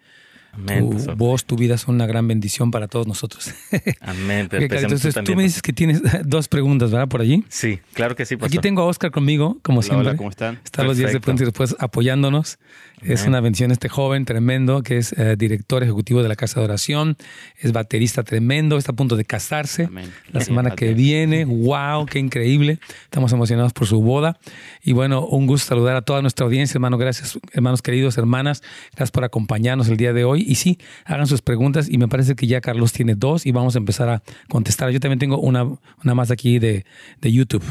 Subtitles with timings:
[0.54, 3.52] Amén, tu voz, tu vida son una gran bendición para todos nosotros.
[4.00, 4.46] Amén.
[4.46, 7.08] okay, entonces tú me dices que tienes dos preguntas, ¿verdad?
[7.08, 7.44] Por allí.
[7.48, 8.36] Sí, claro que sí.
[8.36, 8.48] Pastor.
[8.48, 10.08] Aquí tengo a Oscar conmigo, como siempre.
[10.08, 10.60] Hola, ¿cómo están?
[10.64, 12.58] Está los días de pronto y después apoyándonos.
[13.04, 16.64] Es una bendición este joven tremendo que es eh, director ejecutivo de la Casa de
[16.64, 17.16] Oración,
[17.58, 19.90] es baterista tremendo, está a punto de casarse
[20.32, 21.44] la semana que viene.
[21.44, 22.06] ¡Wow!
[22.06, 22.78] ¡Qué increíble!
[23.04, 24.38] Estamos emocionados por su boda.
[24.82, 26.96] Y bueno, un gusto saludar a toda nuestra audiencia, hermano.
[26.96, 28.62] Gracias, hermanos queridos, hermanas.
[28.92, 30.42] Gracias por acompañarnos el día de hoy.
[30.46, 33.74] Y sí, hagan sus preguntas y me parece que ya Carlos tiene dos y vamos
[33.74, 34.90] a empezar a contestar.
[34.90, 36.86] Yo también tengo una, una más aquí de,
[37.20, 37.64] de YouTube.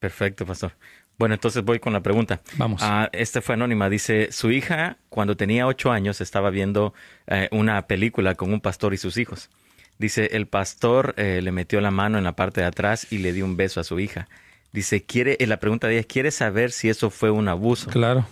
[0.00, 0.72] Perfecto, pastor.
[1.18, 2.40] Bueno, entonces voy con la pregunta.
[2.56, 2.82] Vamos.
[2.82, 3.88] Ah, este fue anónima.
[3.88, 6.94] Dice, su hija cuando tenía ocho años estaba viendo
[7.26, 9.50] eh, una película con un pastor y sus hijos.
[9.98, 13.32] Dice, el pastor eh, le metió la mano en la parte de atrás y le
[13.32, 14.28] dio un beso a su hija.
[14.72, 17.90] Dice, quiere, la pregunta de ella, ¿quiere saber si eso fue un abuso?
[17.90, 18.26] Claro,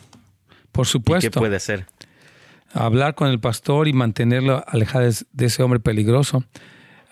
[0.72, 1.30] por supuesto.
[1.30, 1.86] ¿Qué puede hacer?
[2.72, 6.44] Hablar con el pastor y mantenerlo alejado de ese hombre peligroso.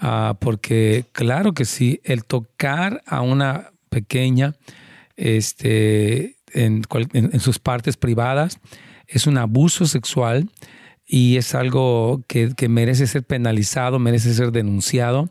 [0.01, 4.55] Ah, porque claro que sí, el tocar a una pequeña
[5.19, 8.61] este, en, sus partes privadas,
[9.07, 10.49] es un abuso sexual
[11.05, 15.31] y es algo que, merece ser penalizado, merece ser denunciado,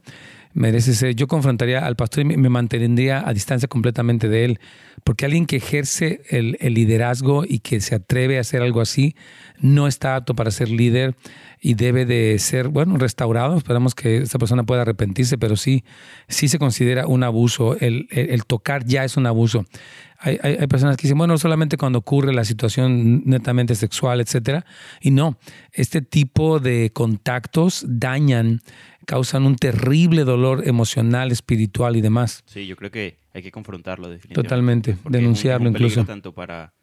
[0.57, 1.15] merece ser...
[1.15, 4.59] Yo confrontaría al pastor y me, mantendría a distancia completamente de él,
[5.03, 9.15] porque alguien que ejerce el, liderazgo y que se atreve a hacer algo así,
[9.59, 11.15] no está apto para ser líder
[11.61, 13.55] y debe de ser, bueno, restaurado.
[13.55, 15.83] Esperamos que esta persona pueda arrepentirse, pero sí,
[16.27, 17.77] sí se considera un abuso.
[17.79, 18.07] El,
[18.47, 19.65] tocar ya es un abuso.
[20.19, 24.65] Hay, hay, personas que dicen, bueno, solamente cuando ocurre la situación netamente sexual, etcétera.
[25.01, 25.37] Y no,
[25.71, 28.61] este tipo de contactos dañan,
[29.07, 32.43] causan un terrible dolor emocional, espiritual y demás.
[32.45, 34.49] Sí, yo creo que hay que confrontarlo definitivamente.
[34.49, 36.03] Totalmente, denunciarlo incluso.
[36.05, 36.73] Tanto para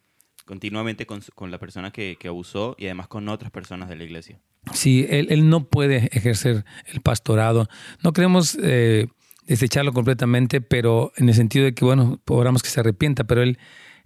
[0.47, 4.05] continuamente con, con la persona que, que, abusó y además con otras personas de la
[4.05, 4.41] iglesia.
[4.73, 7.69] Sí, él, él no puede ejercer el pastorado.
[8.03, 9.07] No queremos eh,
[9.47, 13.59] desecharlo completamente, pero en el sentido de que, bueno, podamos que se arrepienta, pero él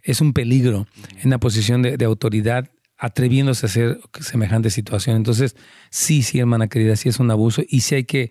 [0.02, 0.88] es un peligro
[1.22, 5.16] en la posición de, de, autoridad atreviéndose a hacer semejante situación.
[5.16, 5.56] Entonces,
[5.90, 8.30] sí, sí, hermana querida, sí es un abuso y sí hay que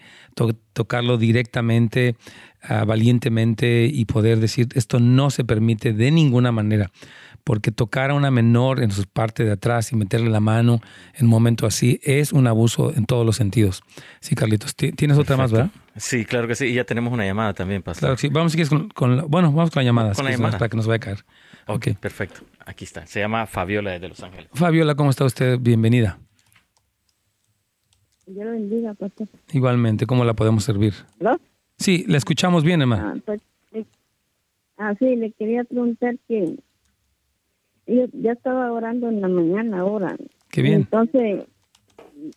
[0.74, 2.16] tocarlo directamente,
[2.70, 6.92] uh, valientemente y poder decir, esto no se permite de ninguna manera
[7.48, 10.82] porque tocar a una menor en su parte de atrás y meterle la mano
[11.14, 13.84] en un momento así es un abuso en todos los sentidos.
[14.20, 15.70] Sí, Carlitos, tienes otra más, ¿verdad?
[15.96, 18.02] Sí, claro que sí, y ya tenemos una llamada también, pastor.
[18.02, 20.58] Claro que sí, vamos si con, con, bueno, vamos con la llamada, con la llamada.
[20.58, 21.26] para que nos vaya a caer.
[21.68, 21.94] Ok, okay.
[21.94, 22.42] perfecto.
[22.66, 23.06] Aquí está.
[23.06, 24.48] Se llama Fabiola de Los Ángeles.
[24.54, 25.58] Fabiola, ¿cómo está usted?
[25.60, 26.20] Bienvenida.
[28.26, 29.28] Dios lo bendiga, pastor.
[29.54, 30.94] Igualmente, ¿cómo la podemos servir?
[31.20, 31.40] ¿Lo?
[31.78, 33.14] Sí, la escuchamos bien, Emma.
[33.14, 33.42] Ah, pues,
[33.72, 33.86] eh,
[34.78, 36.58] ah, sí, le quería preguntar que
[37.86, 40.18] yo ya estaba orando en la mañana ahora.
[40.50, 40.82] Qué bien.
[40.82, 41.46] Entonces,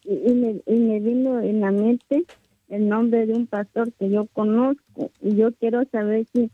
[0.04, 2.24] y, me, y me vino en la mente
[2.68, 6.50] el nombre de un pastor que yo conozco y yo quiero saber si,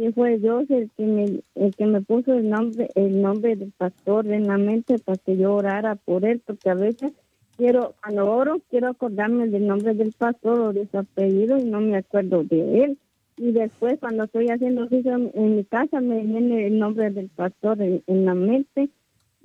[0.00, 3.70] si fue Dios el que me el que me puso el nombre el nombre del
[3.72, 7.12] pastor en la mente para que yo orara por él porque a veces
[7.58, 11.82] quiero cuando oro quiero acordarme del nombre del pastor o de su apellido y no
[11.82, 12.98] me acuerdo de él
[13.36, 17.82] y después cuando estoy haciendo oficio en mi casa me viene el nombre del pastor
[17.82, 18.88] en, la mente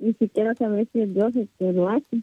[0.00, 2.20] y si quiero saber si es Dios el que lo hace.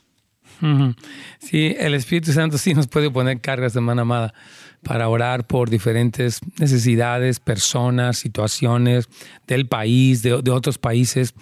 [1.40, 4.34] Sí, el Espíritu Santo sí nos puede poner cargas, hermana amada,
[4.82, 9.10] para orar por diferentes necesidades, personas, situaciones
[9.48, 11.34] del país, de, de otros países.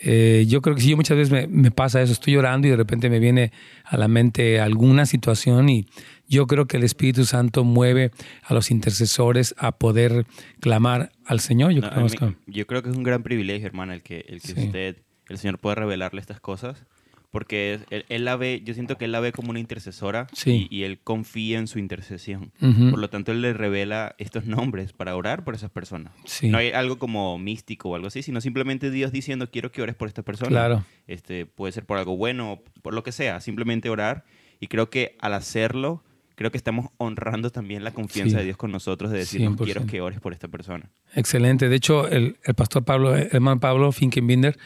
[0.00, 2.76] Eh, yo creo que sí, muchas veces me, me, pasa eso, estoy llorando y de
[2.76, 3.52] repente me viene
[3.84, 5.86] a la mente alguna situación y
[6.28, 8.12] yo creo que el Espíritu Santo mueve
[8.44, 10.26] a los intercesores a poder
[10.60, 11.72] clamar al Señor.
[11.72, 14.40] Yo, no, creo, mí, yo creo que es un gran privilegio, hermana, el que, el
[14.40, 14.66] que sí.
[14.66, 16.84] usted, el Señor pueda revelarle estas cosas
[17.30, 20.66] porque él, él la ve, yo siento que él la ve como una intercesora Sí.
[20.70, 22.52] y, y él confía en su intercesión.
[22.60, 22.90] Ujú.
[22.90, 26.12] Por lo tanto, él le revela estos nombres para orar por esas personas.
[26.24, 26.48] Sí.
[26.48, 29.94] No hay algo como místico o algo así, sino simplemente Dios diciendo, quiero que ores
[29.94, 30.48] por esta persona.
[30.50, 30.84] Claro.
[31.06, 34.24] Este, puede ser por algo bueno, por lo que sea, simplemente orar.
[34.60, 36.02] Y creo que al hacerlo,
[36.34, 38.38] creo que estamos honrando también la confianza Sí.
[38.38, 39.64] de Dios con nosotros, de decirnos, 100%.
[39.64, 40.88] quiero que ores por esta persona.
[41.14, 41.68] Excelente.
[41.68, 44.56] De hecho, el, el pastor Pablo, el hermano Pablo Finkenbinder,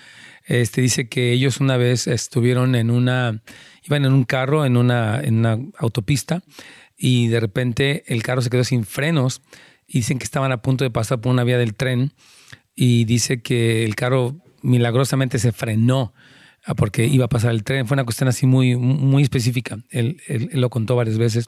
[0.46, 3.42] este, dice que ellos una vez estuvieron en una,
[3.84, 6.42] iban en un carro en una, en una autopista
[6.96, 9.42] y de repente el carro se quedó sin frenos
[9.86, 12.12] y dicen que estaban a punto de pasar por una vía del tren
[12.74, 16.14] y dice que el carro milagrosamente se frenó
[16.64, 17.86] ah, porque iba a pasar el tren.
[17.86, 19.78] Fue una cuestión así muy, muy específica.
[19.90, 21.46] Él, él- él lo contó varias veces.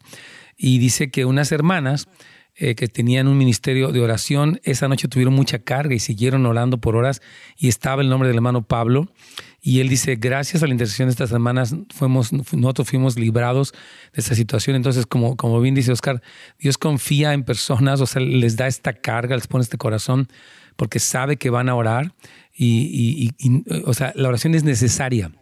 [0.56, 2.08] Y dice que unas hermanas
[2.56, 6.78] eh, que tenían un ministerio de oración, esa noche tuvieron mucha carga y siguieron orando
[6.78, 7.20] por horas
[7.56, 9.12] y estaba el nombre del hermano Pablo.
[9.60, 13.72] Y él dice, gracias a la intercesión de estas hermanas, fuimos, nosotros fuimos librados
[14.12, 14.76] de esta situación.
[14.76, 16.22] Entonces, como, como bien dice Oscar,
[16.58, 20.28] Dios confía en personas, o sea, les da esta carga, les pone este corazón,
[20.76, 22.14] porque sabe que van a orar.
[22.54, 25.32] Y, y- o sea, la oración es necesaria.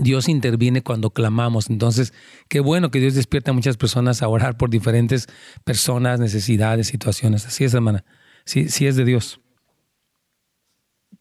[0.00, 1.70] Dios interviene cuando clamamos.
[1.70, 2.12] Entonces,
[2.48, 5.26] qué bueno que Dios despierta a muchas personas a orar por diferentes
[5.64, 7.46] personas, necesidades, situaciones.
[7.46, 8.04] Así es, hermana.
[8.44, 9.40] Sí, sí es de Dios.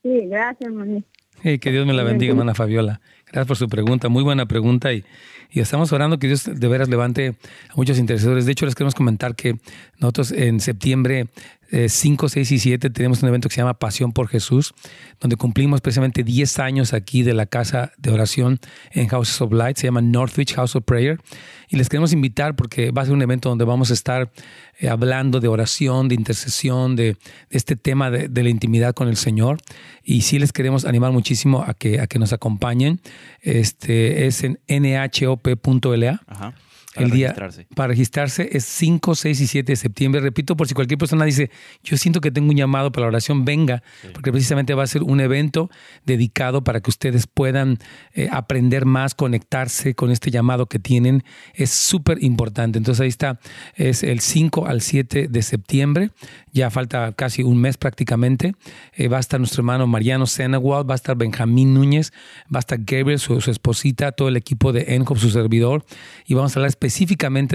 [0.03, 1.03] Sí, gracias, mami.
[1.41, 3.01] Hey, que Dios me la bendiga, hermana Fabiola.
[3.25, 4.07] Gracias por su pregunta.
[4.09, 4.93] Muy buena pregunta.
[4.93, 5.03] Y,
[5.51, 7.35] y estamos orando que Dios de veras levante
[7.69, 8.45] a muchos interesadores.
[8.45, 9.57] De hecho, les queremos comentar que
[9.99, 11.27] nosotros en septiembre
[11.71, 14.73] eh, 5, 6 y 7 tenemos un evento que se llama Pasión por Jesús,
[15.19, 18.59] donde cumplimos precisamente 10 años aquí de la casa de oración
[18.91, 19.77] en Houses of Light.
[19.77, 21.19] Se llama Northwich House of Prayer.
[21.67, 24.31] Y les queremos invitar porque va a ser un evento donde vamos a estar
[24.79, 27.17] eh, hablando de oración, de intercesión, de,
[27.49, 29.57] este tema de, de la intimidad con el Señor.
[30.03, 33.01] Y sí les queremos animar muchísimo a que, a que nos acompañen.
[33.41, 36.21] Este es en nhop.la.
[36.27, 36.53] Ajá.
[36.95, 37.67] Para El día registrarse.
[37.75, 40.21] para registrarse es 5, 6 y 7 de septiembre.
[40.21, 41.51] Repito, por si cualquier persona dice,
[41.83, 43.83] yo siento que tengo un llamado para la oración, venga,
[44.13, 45.69] porque precisamente va a ser un evento
[46.05, 47.79] dedicado para que ustedes puedan
[48.13, 51.23] eh, aprender más, conectarse con este llamado que tienen.
[51.53, 52.77] Es súper importante.
[52.77, 53.39] Entonces ahí está,
[53.75, 56.11] es el 5 al 7 de septiembre.
[56.53, 58.53] Ya falta casi un mes prácticamente.
[58.93, 62.13] Eh, va a estar nuestro hermano Mariano Senewald, va a estar Benjamín Núñez,
[62.43, 65.85] va a estar Gabriel, su, su esposita, todo el equipo de ENCOP, su servidor,
[66.25, 66.84] y vamos a hablar específicamente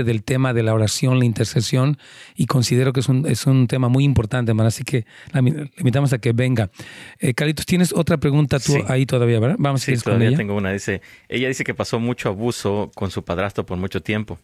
[0.05, 1.99] del tema de la oración, la intercesión,
[2.37, 5.71] y considero que es un, es un tema muy importante, hermano, así que la, le
[5.79, 6.71] invitamos a que venga.
[7.19, 8.81] Eh, Carlitos, tienes otra pregunta tú Sí.
[8.89, 9.57] ahí todavía, ¿verdad?
[9.59, 10.37] Vamos a Sí, ir con todavía ella.
[10.37, 10.73] tengo una.
[10.73, 14.39] Dice, ella dice que pasó mucho abuso con su padrastro por mucho tiempo.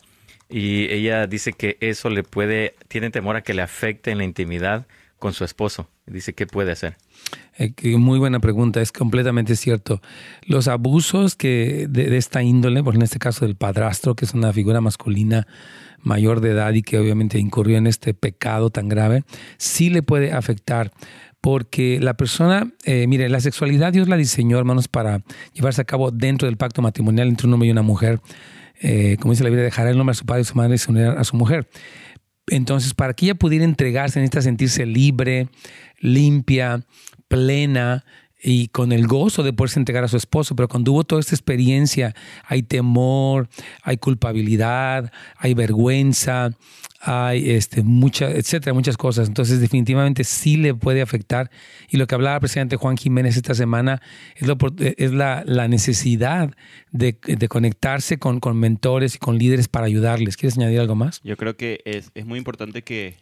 [0.49, 4.25] Y ella dice que eso le puede, tiene temor a que le afecte en la
[4.25, 4.87] intimidad
[5.27, 5.89] con su esposo.
[6.07, 6.99] Dice, ¿qué puede hacer?
[7.59, 10.01] Eh, muy buena pregunta, es completamente cierto.
[10.45, 14.35] Los abusos que de, de esta índole, por en este caso del padrastro, que es
[14.35, 15.49] una figura masculina
[16.01, 19.25] mayor de edad y que obviamente incurrió en este pecado tan grave,
[19.57, 20.93] sí le puede afectar.
[21.41, 25.23] Porque la persona, eh, mire, la sexualidad Dios la diseñó, hermanos, para
[25.55, 28.21] llevarse a cabo dentro del pacto matrimonial entre un hombre y una mujer.
[28.81, 30.79] Eh, como dice la Biblia, dejará el nombre a su padre y su madre y
[30.79, 31.67] se unirá a su mujer.
[32.49, 35.49] Entonces, para que ella pudiera entregarse, necesita sentirse libre,
[35.99, 36.85] limpia,
[37.29, 38.05] plena
[38.43, 40.55] y con el gozo de poderse entregar a su esposo.
[40.55, 43.49] Pero cuando hubo toda esta experiencia, hay temor,
[43.83, 46.51] hay culpabilidad, hay vergüenza,
[47.01, 49.29] hay este, mucha, etcétera, muchas cosas.
[49.29, 51.51] Entonces, definitivamente sí le puede afectar.
[51.89, 54.03] Y lo que hablaba el presidente Juan Jiménez esta semana
[54.37, 56.55] es, lo, es la, necesidad
[56.93, 60.37] de, conectarse con, mentores y con líderes para ayudarles.
[60.37, 61.21] ¿Quieres añadir algo más?
[61.25, 63.17] Yo creo que es, es muy importante que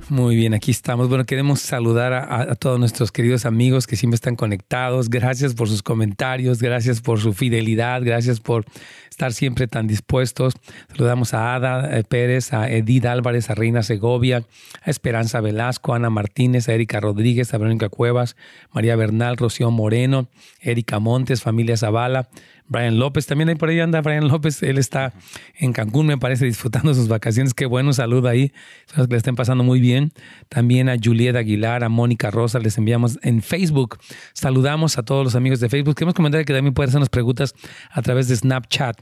[0.10, 1.10] Muy bien, aquí estamos.
[1.10, 5.10] Bueno, queremos saludar a, todos nuestros queridos amigos que siempre están conectados.
[5.10, 8.66] Gracias por sus comentarios, gracias por su fidelidad, gracias por
[9.10, 10.54] estar siempre tan dispuestos.
[10.90, 14.44] Saludamos a Ada eh, Pérez, a Edith Álvarez, a Reina Segovia,
[14.84, 18.36] a Esperanza Velasco, a Ana Martínez, a Erika Rodríguez, a Verónica Cuevas,
[18.72, 20.28] María Bernal, Rocío Moreno,
[20.62, 22.30] Erika Montes, familia Zavala,
[22.68, 25.14] Brian López, también ahí por ahí anda Brian López, él está
[25.56, 27.54] en Cancún, me parece, disfrutando sus vacaciones.
[27.54, 28.52] Qué bueno, saludo ahí,
[28.88, 30.12] espero que le estén pasando muy bien.
[30.50, 33.98] También a Julieta Aguilar, a Mónica Rosa, les enviamos en Facebook.
[34.34, 35.96] Saludamos a todos los amigos de Facebook.
[35.96, 37.54] Queremos comentar que también pueden hacernos preguntas
[37.92, 38.98] a través de Snapchat.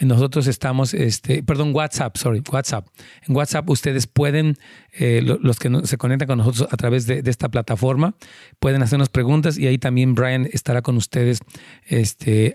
[0.00, 2.86] Nosotros estamos, este, perdón, WhatsApp, sorry, WhatsApp.
[3.28, 4.56] En WhatsApp ustedes pueden,
[4.92, 8.14] eh, los que se conectan con nosotros a través de, esta plataforma,
[8.58, 11.40] pueden hacernos preguntas y ahí también Brian estará con ustedes
[11.86, 12.54] este,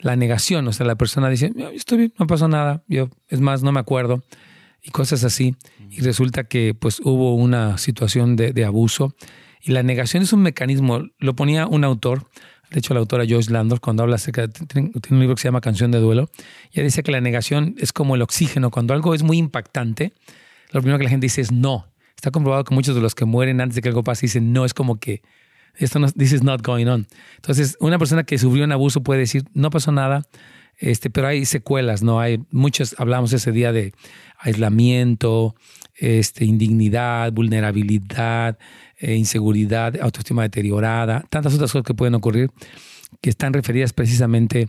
[0.00, 3.40] la negación, o sea, la persona dice, yo estoy bien, no pasó nada, yo, es
[3.40, 4.22] más, no me acuerdo,
[4.82, 5.56] y cosas así,
[5.90, 9.14] y resulta que pues hubo una situación de, de abuso,
[9.62, 12.26] y la negación es un mecanismo, lo ponía un autor,
[12.70, 15.48] de hecho la autora Joyce Landor, cuando habla acerca, tiene, tiene un libro que se
[15.48, 16.30] llama Canción de Duelo,
[16.72, 20.14] ella dice que la negación es como el oxígeno, cuando algo es muy impactante,
[20.72, 23.24] lo primero que la gente dice es no, está comprobado que muchos de los que
[23.24, 25.22] mueren antes de que algo pase dicen no, es como que
[25.76, 27.06] esto no, this is not going on.
[27.36, 30.22] Entonces, una persona que sufrió un abuso puede decir, no pasó nada,
[30.78, 32.20] este, pero hay secuelas, ¿no?
[32.20, 33.92] Hay muchos, hablamos ese día de
[34.38, 35.54] aislamiento,
[35.96, 38.58] este, indignidad, vulnerabilidad,
[38.98, 42.50] eh, inseguridad, autoestima deteriorada, tantas otras cosas que pueden ocurrir
[43.20, 44.68] que están referidas precisamente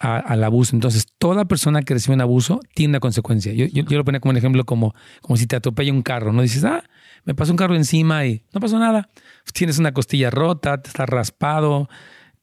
[0.00, 0.74] a, al abuso.
[0.74, 3.52] Entonces, toda persona que recibe un abuso tiene una consecuencia.
[3.52, 6.32] Yo, yo, yo lo ponía como un ejemplo como, como si te atropella un carro,
[6.32, 6.42] ¿no?
[6.42, 6.82] Dices, ah,
[7.24, 9.08] me pasó un carro encima y no pasó nada.
[9.52, 11.88] Tienes una costilla rota, te estás raspado,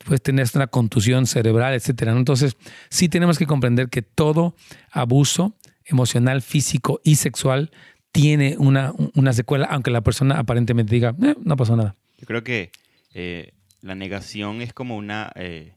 [0.03, 2.11] puedes tener una contusión cerebral, etcétera.
[2.11, 2.57] Entonces,
[2.89, 4.55] sí tenemos que comprender que todo
[4.91, 7.71] abuso emocional, físico y sexual
[8.11, 11.95] tiene una, una secuela, aunque la persona aparentemente diga, eh, no pasó nada.
[12.17, 12.71] Yo creo que
[13.13, 15.75] eh, la negación es como una, eh,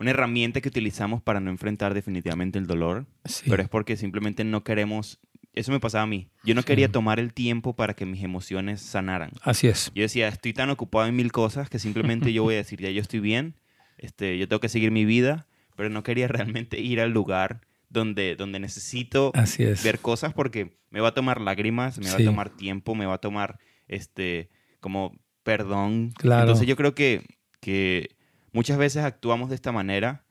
[0.00, 3.48] una herramienta que utilizamos para no enfrentar definitivamente el dolor, sí.
[3.48, 5.20] pero es porque simplemente no queremos
[5.56, 6.28] eso me pasaba a mí.
[6.44, 9.30] Yo no quería tomar el tiempo para que mis emociones sanaran.
[9.40, 9.90] Así es.
[9.94, 12.90] Yo decía, estoy tan ocupado en mil cosas que simplemente yo voy a decir, ya
[12.90, 13.56] yo estoy bien,
[13.96, 18.36] este, yo tengo que seguir mi vida, pero no quería realmente ir al lugar donde,
[18.36, 19.32] donde necesito
[19.82, 22.10] ver cosas porque me va a tomar lágrimas, me sí.
[22.12, 23.58] va a tomar tiempo, me va a tomar
[23.88, 26.12] este, como perdón.
[26.18, 26.42] Claro.
[26.42, 27.24] Entonces yo creo que,
[27.60, 28.10] que
[28.52, 30.26] muchas veces actuamos de esta manera,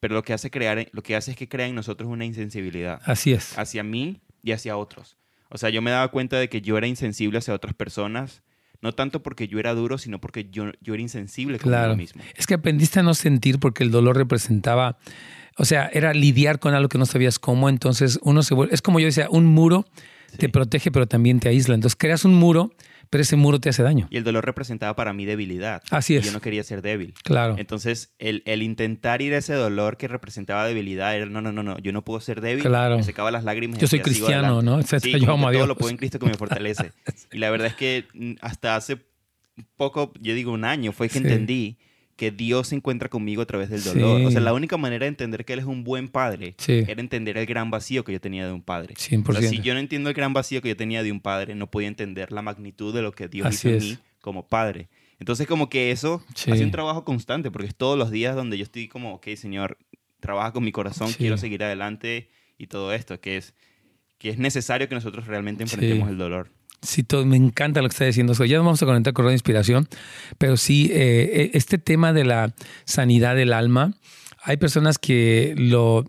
[0.00, 3.00] pero lo que hace crear, lo que hace es que crea en nosotros una insensibilidad.
[3.06, 3.58] Así es.
[3.58, 5.18] Hacia mí y hacia otros.
[5.50, 8.42] O sea, yo me daba cuenta de que yo era insensible hacia otras personas,
[8.80, 11.90] no tanto porque yo era duro, sino porque yo, yo era insensible claro.
[11.90, 12.22] conmigo mismo.
[12.36, 14.98] Es que aprendiste a no sentir porque el dolor representaba,
[15.58, 18.82] o sea, era lidiar con algo que no sabías cómo, entonces uno se vuelve, es
[18.82, 19.86] como yo decía, un muro
[20.30, 20.38] sí.
[20.38, 21.74] te protege pero también te aísla.
[21.74, 22.72] Entonces creas un muro
[23.10, 24.06] pero ese muro te hace daño.
[24.10, 25.82] Y el dolor representaba para mí debilidad.
[25.90, 26.24] Así es.
[26.24, 27.14] Y yo no quería ser débil.
[27.22, 27.56] Claro.
[27.58, 31.62] Entonces, el, el, intentar ir a ese dolor que representaba debilidad era, no, no, no,
[31.62, 32.64] no, yo no puedo ser débil.
[32.64, 32.96] Claro.
[32.96, 33.78] Me secaba las lágrimas.
[33.78, 34.82] Yo soy cristiano, ¿no?
[34.82, 35.60] Sí, yo amo a Dios.
[35.60, 36.92] todo lo puedo en Cristo que me fortalece.
[37.32, 38.06] y la verdad es que
[38.40, 38.98] hasta hace
[39.76, 41.18] poco, yo digo un año, fue que sí.
[41.18, 41.78] entendí
[42.16, 44.20] que Dios se encuentra conmigo a través del dolor.
[44.20, 44.26] Sí.
[44.26, 46.82] O sea, la única manera de entender que Él es un buen padre sí.
[46.88, 48.94] era entender el gran vacío que yo tenía de un padre.
[48.94, 49.28] 100%.
[49.28, 51.54] O sea, si yo no entiendo el gran vacío que yo tenía de un padre,
[51.54, 54.88] no podía entender la magnitud de lo que Dios Así hizo en mí como padre.
[55.18, 56.50] Entonces, como que eso Sí.
[56.50, 59.78] hace un trabajo constante, porque es todos los días donde yo estoy como, ok, Señor,
[60.20, 63.54] trabaja con mi corazón, quiero seguir adelante y todo esto, que es,
[64.18, 66.50] que es necesario que nosotros realmente enfrentemos el dolor.
[66.86, 68.32] Sí, todo, me encanta lo que está diciendo.
[68.44, 69.88] Ya nos vamos a conectar con Radio Inspiración,
[70.38, 73.94] pero sí, eh, eh, este tema de la sanidad del alma,
[74.42, 76.04] hay personas que lo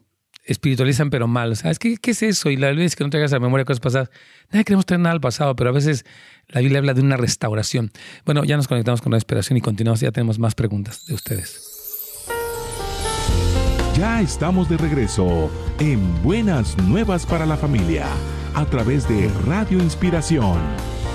[0.45, 1.55] espiritualizan pero mal.
[1.55, 2.51] ¿Sabes qué, qué es eso?
[2.51, 4.11] Y la Biblia dice que no traigas a memoria cosas pasadas.
[4.51, 6.05] Nadie queremos tener nada al pasado, pero a veces
[6.47, 7.91] la Biblia habla de una restauración.
[8.23, 9.99] Bueno, ya nos conectamos con la inspiración y continuamos.
[10.01, 11.73] Ya tenemos más preguntas de ustedes.
[13.97, 18.05] Ya estamos de regreso en Buenas Nuevas para la Familia
[18.57, 20.57] a través de Radio Inspiración,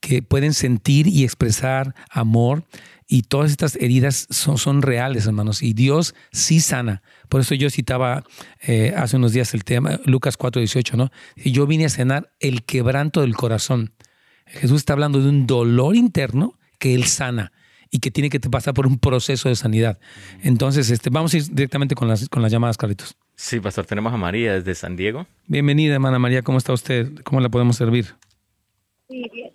[0.00, 2.64] que pueden sentir y expresar amor,
[3.08, 7.02] y todas estas heridas son, son reales, hermanos, y Dios sí sana.
[7.28, 8.24] Por eso yo citaba
[8.60, 11.10] eh, hace unos días el tema, Lucas 4:18, ¿no?
[11.36, 13.92] Y yo vine a cenar el quebranto del corazón.
[14.46, 17.52] Jesús está hablando de un dolor interno que Él sana
[17.90, 19.98] y que tiene que pasar por un proceso de sanidad.
[20.42, 23.16] Entonces, este, vamos a ir directamente con las, con las llamadas, Carlitos.
[23.34, 25.26] Sí, pastor, tenemos a María desde San Diego.
[25.46, 27.08] Bienvenida, hermana María, ¿cómo está usted?
[27.24, 28.06] ¿Cómo la podemos servir?
[29.08, 29.52] Sí, bien.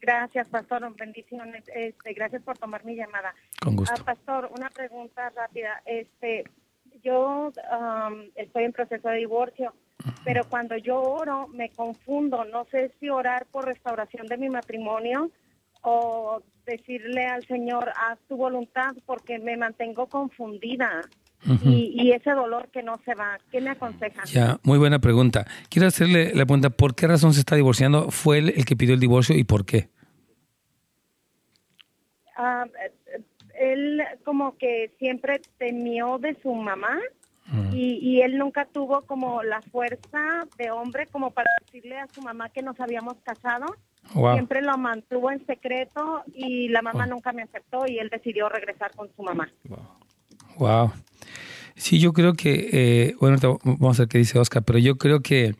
[0.00, 0.90] Gracias, pastor.
[0.96, 1.64] Bendiciones.
[1.74, 3.34] Este, gracias por tomar mi llamada.
[3.60, 3.94] Con gusto.
[3.98, 5.82] Ah, pastor, una pregunta rápida.
[5.84, 6.44] Este,
[7.04, 9.74] yo um, estoy en proceso de divorcio,
[10.24, 12.46] pero cuando yo oro me confundo.
[12.46, 15.30] No sé si orar por restauración de mi matrimonio
[15.90, 21.00] o decirle al Señor, haz tu voluntad porque me mantengo confundida.
[21.64, 24.26] y, ese dolor que no se va, ¿qué me aconsejan?
[24.26, 25.46] Ya, muy buena pregunta.
[25.70, 28.10] Quiero hacerle la pregunta, ¿por qué razón se está divorciando?
[28.10, 29.88] ¿Fue él el que pidió el divorcio y por qué?
[32.36, 32.66] Ah,
[33.58, 36.98] él como que siempre temió de su mamá
[37.72, 42.20] y, y, él nunca tuvo como la fuerza de hombre como para decirle a su
[42.20, 43.64] mamá que nos habíamos casado
[44.12, 48.92] Siempre lo mantuvo en secreto y la mamá nunca me aceptó y él decidió regresar
[48.96, 49.50] con su mamá.
[50.56, 50.92] Wow.
[51.76, 55.20] Sí, yo creo que, eh, bueno, vamos a ver qué dice Oscar, pero yo creo
[55.20, 55.54] que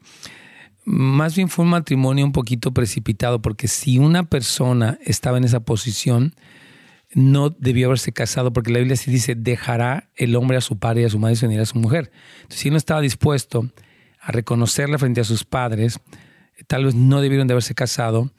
[0.85, 5.61] más bien fue un matrimonio un poquito precipitado, porque si una persona estaba en esa
[5.61, 6.35] posición,
[7.15, 11.03] no debió haberse casado, porque la Biblia sí dice, dejará el hombre a su padre
[11.03, 12.11] y a su madre y se unirá a su mujer.
[12.37, 13.69] Entonces, si no estaba dispuesto
[14.21, 16.01] a reconocerla frente a sus padres,
[16.67, 18.31] tal vez no debieron de haberse casado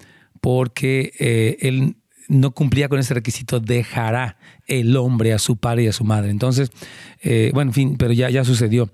[0.42, 1.96] porque eh, él
[2.30, 6.30] no cumplía con ese requisito, dejará el hombre a su padre y a su madre.
[6.30, 6.72] Entonces,
[7.22, 8.90] eh, bueno, en fin, pero ya, ya sucedió.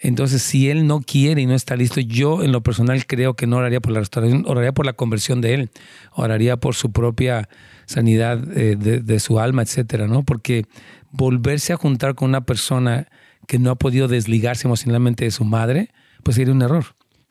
[0.00, 3.46] Entonces, si él no quiere y no está listo, yo en lo personal creo que
[3.46, 5.70] no oraría por la restauración, oraría por la conversión de él,
[6.12, 7.48] oraría por su propia
[7.84, 10.22] sanidad eh, de, de, su alma, etcétera, ¿no?
[10.22, 10.66] Porque
[11.10, 13.08] volverse a juntar con una persona
[13.46, 15.90] que no ha podido desligarse emocionalmente de su madre,
[16.22, 16.84] pues sería un error.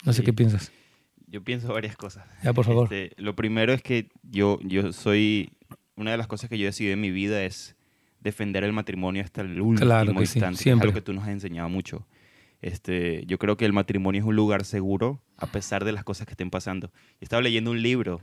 [0.03, 0.71] No sé qué piensas.
[1.27, 2.25] Yo pienso varias cosas.
[2.43, 2.91] Ya, por favor.
[2.91, 5.51] Este, lo primero es que yo, yo soy,
[5.95, 7.75] una de las cosas que yo he decidido en mi vida es
[8.21, 10.57] defender el matrimonio hasta el último claro que instante.
[10.57, 10.87] Sí, siempre.
[10.87, 12.07] Es algo que tú nos has enseñado mucho.
[12.61, 16.25] Este, yo creo que el matrimonio es un lugar seguro a pesar de las cosas
[16.25, 16.91] que estén pasando.
[17.19, 18.21] Estaba leyendo un libro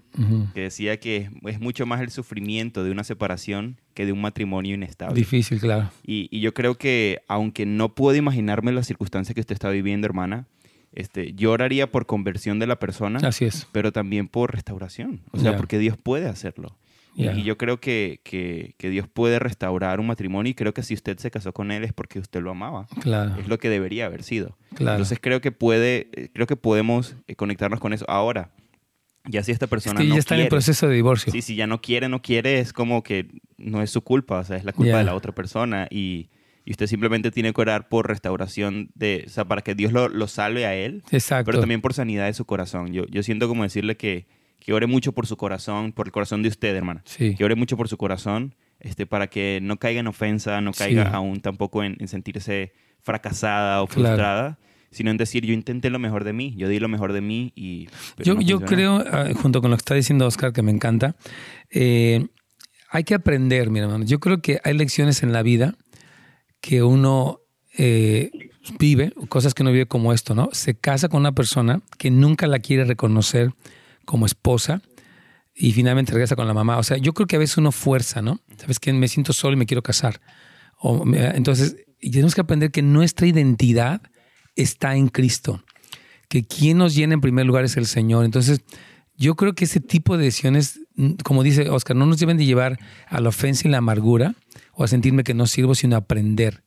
[0.55, 4.75] que decía que es mucho más el sufrimiento de una separación que de un matrimonio
[4.75, 5.15] inestable.
[5.15, 5.91] Difícil, claro.
[6.05, 10.07] Y, y yo creo que, aunque no puedo imaginarme las circunstancias que usted está viviendo,
[10.07, 10.49] hermana,
[10.95, 13.69] este, yo oraría por conversión de la persona, Así es.
[13.73, 15.23] pero también por restauración.
[15.33, 16.77] O sea, porque Dios puede hacerlo.
[17.17, 20.95] Y yo creo que, que, que, Dios puede restaurar un matrimonio y creo que si
[20.95, 22.87] usted se casó con él es porque usted lo amaba.
[23.01, 23.37] Claro.
[23.39, 24.59] Es lo que debería haber sido.
[24.75, 24.97] Claro.
[24.97, 28.05] Entonces creo que puede, creo que podemos eh, conectarnos con eso.
[28.09, 28.51] Ahora,
[29.27, 31.33] ya si esta persona no ya está en el proceso de divorcio.
[31.33, 33.29] Sí, si ya no quiere, no quiere, es como que
[33.59, 36.31] no es su culpa, o sea, es la culpa de la otra persona y
[36.65, 40.09] y usted simplemente tiene que orar por restauración de, o sea, para que Dios lo,
[40.09, 41.47] lo salve a él, Exacto.
[41.47, 42.93] pero también por sanidad de su corazón.
[42.93, 44.27] Yo, yo siento como decirle que,
[44.61, 47.03] que ore mucho por su corazón, por el corazón de usted, hermana.
[47.05, 47.35] Sí.
[47.37, 51.11] Que ore mucho por su corazón, este, para que no caiga en ofensa, no caiga
[51.11, 52.73] aún tampoco en, sentirse
[53.03, 54.59] fracasada o frustrada.
[54.91, 57.53] sino en decir, yo intenté lo mejor de mí, yo di lo mejor de mí
[57.57, 57.89] y...
[58.19, 61.17] Yo, yo creo, ah, junto con lo que está diciendo Oscar, que me encanta,
[61.69, 62.27] eh,
[62.91, 64.05] hay que aprender, mi hermano.
[64.05, 65.75] Yo creo que hay lecciones en la vida
[66.65, 67.43] que uno
[67.77, 68.31] eh,
[68.79, 70.49] vive, cosas que uno vive como esto, ¿no?
[70.53, 73.53] Se casa con una persona que nunca la quiere reconocer
[74.07, 74.81] como esposa
[75.55, 76.79] y finalmente regresa con la mamá.
[76.79, 78.41] O sea, yo creo que a veces uno fuerza, ¿no?
[78.57, 80.23] Sabes que me siento solo y me quiero casar.
[80.79, 84.01] O, entonces, tenemos que aprender que nuestra identidad
[84.57, 85.63] está en Cristo,
[86.31, 88.25] que quien nos llena en primer lugar es el Señor.
[88.25, 88.63] Entonces,
[89.19, 90.81] yo creo que ese tipo de decisiones,
[91.25, 94.35] como dice Oscar, no nos deben de llevar a la ofensa y la amargura,
[94.77, 96.63] o a sentirme que no sirvo, sino a aprender.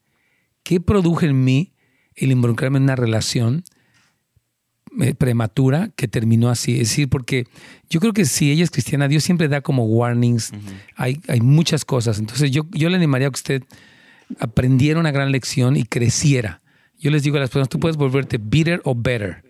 [0.62, 1.72] ¿Qué produjo en mí
[2.14, 3.64] el involucrarme en una relación
[5.00, 6.72] eh, prematura que terminó así?
[6.72, 7.46] Es decir, porque
[7.88, 10.52] yo creo que si ella es cristiana, Dios siempre da como warnings,
[10.96, 12.18] hay, hay muchas cosas.
[12.18, 13.62] Entonces yo, yo le animaría a que usted
[14.38, 16.60] aprendiera una gran lección y creciera.
[16.98, 19.44] Yo les digo a las personas, tú puedes volverte bitter o better,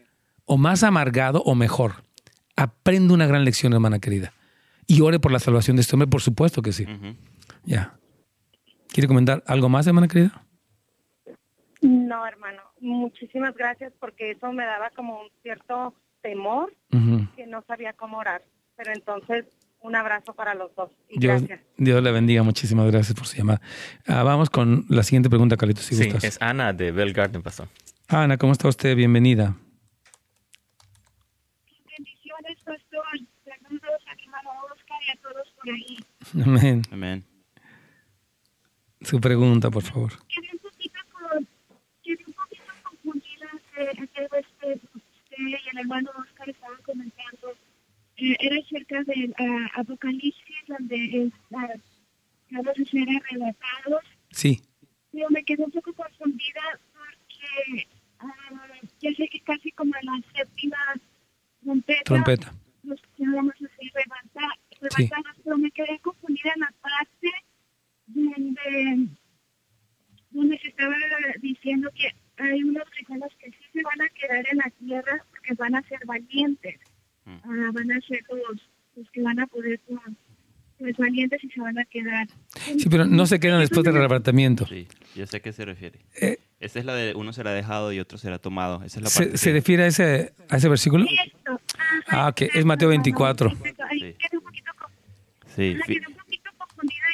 [0.44, 2.04] o más amargado o mejor.
[2.56, 4.32] Aprende una gran lección, hermana querida.
[4.86, 6.86] Y ore por la salvación de este hombre, por supuesto que sí.
[7.64, 7.97] Ya.
[8.88, 10.44] ¿Quiere comentar algo más, hermana querida?
[11.80, 12.62] No, hermano.
[12.80, 16.72] Muchísimas gracias porque eso me daba como un cierto temor
[17.36, 18.42] que no sabía cómo orar.
[18.76, 19.44] Pero entonces,
[19.80, 20.90] un abrazo para los dos.
[21.08, 21.60] Dios, gracias.
[21.76, 22.42] Dios le bendiga.
[22.42, 23.60] Muchísimas gracias por su llamada.
[24.06, 25.84] Ah, vamos con la siguiente pregunta, Carlitos.
[25.84, 27.68] Si sí, es Ana de Bell Garden, pastor.
[28.08, 28.96] Ana, ¿cómo está usted?
[28.96, 29.54] Bienvenida.
[31.96, 33.04] Bendiciones, pastor.
[33.44, 35.98] Saludos a mi hermano Oscar y a todos por ahí.
[36.44, 36.82] Amén.
[36.90, 37.37] Amén.
[39.08, 40.12] Su pregunta, por favor.
[40.28, 40.98] Quedé un poquito,
[41.34, 43.48] un poquito confundida
[43.96, 44.80] entre usted,
[45.38, 47.56] y el hermano Oscar estaban comentando.
[48.18, 54.04] Eh, era acerca del uh, Apocalipsis, donde vamos a ser arrebatados.
[54.30, 54.60] Sí.
[55.14, 57.88] Yo me quedé un poco confundida porque
[58.20, 60.76] uh, ya sé que casi como en la séptima
[61.62, 62.54] trompeta, trompeta.
[62.82, 65.08] nos vamos a ser arrebatados, sí.
[65.42, 66.74] pero me quedé confundida en la
[68.38, 69.08] donde,
[70.30, 70.94] donde se estaba
[71.40, 72.08] diciendo que
[72.42, 75.82] hay unos cristianos que sí se van a quedar en la tierra porque van a
[75.82, 76.76] ser valientes,
[77.24, 77.36] mm.
[77.44, 78.60] ah, van a ser los,
[78.96, 79.80] los que van a poder
[80.78, 82.28] pues, valientes y se van a quedar.
[82.78, 84.66] Sí, pero no se quedan después del arrebatamiento.
[84.66, 85.98] Sí, yo sé a qué se refiere.
[86.20, 88.84] Eh, Esa es la de uno será dejado y otro será tomado.
[88.84, 91.06] Esa es la parte ¿Se, refiere a ese, a ese versículo?
[92.08, 93.52] ah, ok, es Mateo 24.
[95.56, 95.76] Sí.
[95.86, 96.00] Sí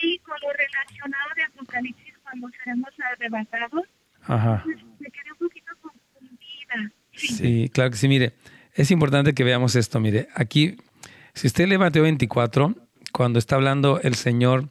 [0.03, 3.85] ahí con lo relacionado de Apocalipsis cuando seremos arrebatados.
[4.23, 4.65] Ajá.
[4.67, 6.93] me quedé un poquito confundida.
[7.13, 7.71] Sí.
[7.73, 8.09] claro que sí.
[8.09, 8.35] Mire,
[8.75, 10.01] es importante que veamos esto.
[10.01, 10.77] Mire, aquí,
[11.35, 12.75] si usted lee Mateo 24,
[13.13, 14.69] cuando está hablando el Señor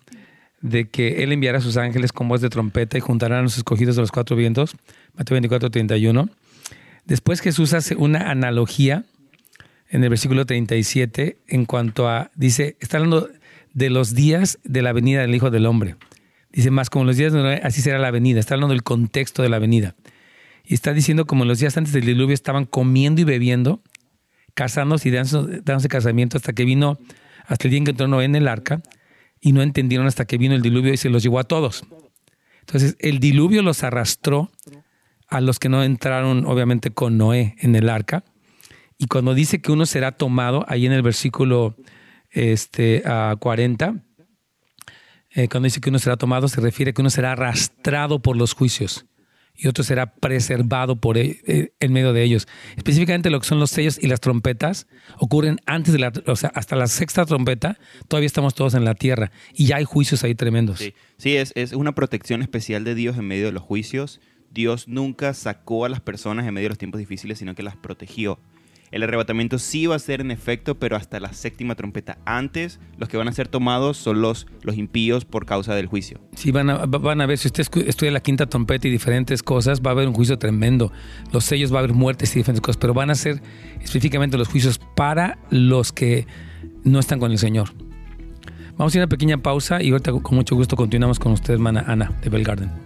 [0.61, 3.57] de que Él enviará a sus ángeles con voz de trompeta y juntarán a los
[3.57, 4.75] escogidos de los cuatro vientos,
[5.13, 6.29] Mateo 24, 31.
[7.05, 9.03] Después Jesús hace una analogía
[9.89, 13.29] en el versículo 37 en cuanto a, dice, está hablando
[13.73, 15.95] de los días de la venida del Hijo del Hombre.
[16.53, 18.39] Dice, más como los días de así será la venida.
[18.39, 19.95] Está hablando del contexto de la venida.
[20.63, 23.81] Y está diciendo como los días antes del diluvio estaban comiendo y bebiendo,
[24.53, 26.99] casándose y dándose, casamiento hasta que vino,
[27.47, 28.81] hasta el día en que entró Noé en el arca,
[29.41, 31.83] y no entendieron hasta que vino el diluvio y se los llevó a todos.
[32.61, 34.51] Entonces, el diluvio los arrastró
[35.27, 38.23] a los que no entraron, obviamente, con Noé en el arca.
[38.97, 41.75] Y cuando dice que uno será tomado, ahí en el versículo
[42.29, 43.95] este, a 40,
[45.35, 48.37] eh, cuando dice que uno será tomado, se refiere a que uno será arrastrado por
[48.37, 49.05] los juicios
[49.55, 52.47] y otro será preservado por e, eh, en medio de ellos.
[52.75, 56.51] Específicamente lo que son los sellos y las trompetas ocurren antes de la, o sea,
[56.55, 60.35] hasta la sexta trompeta, todavía estamos todos en la tierra y ya hay juicios ahí
[60.35, 60.79] tremendos.
[60.79, 64.21] Sí, sí es, es una protección especial de Dios en medio de los juicios.
[64.51, 67.75] Dios nunca sacó a las personas en medio de los tiempos difíciles, sino que las
[67.75, 68.39] protegió.
[68.93, 72.19] El arrebatamiento sí va a ser en efecto, pero hasta la séptima trompeta.
[72.25, 76.19] Antes, los que van a ser tomados son los, los impíos por causa del juicio.
[76.35, 79.81] Sí, van a, van a ver, si usted estudia la quinta trompeta y diferentes cosas,
[79.81, 80.91] va a haber un juicio tremendo.
[81.31, 83.41] Los sellos va a haber muertes y diferentes cosas, pero van a ser
[83.81, 86.27] específicamente los juicios para los que
[86.83, 87.69] no están con el Señor.
[88.77, 91.55] Vamos a ir a una pequeña pausa y ahorita con mucho gusto continuamos con usted,
[91.55, 92.82] hermana Ana de Bell Garden.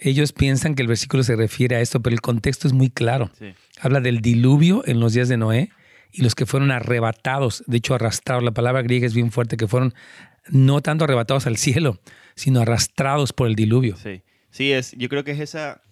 [0.00, 3.30] ellos piensan que el versículo se refiere a esto, pero el contexto es muy claro.
[3.80, 5.70] Habla del diluvio en los días de Noé
[6.10, 9.68] y los que fueron arrebatados, de hecho arrastrados, la palabra griega es bien fuerte, que
[9.68, 9.94] fueron
[10.48, 12.00] no tanto arrebatados al cielo,
[12.34, 13.96] sino arrastrados por el diluvio.
[13.96, 15.82] Sí, sí es, yo creo que es esa,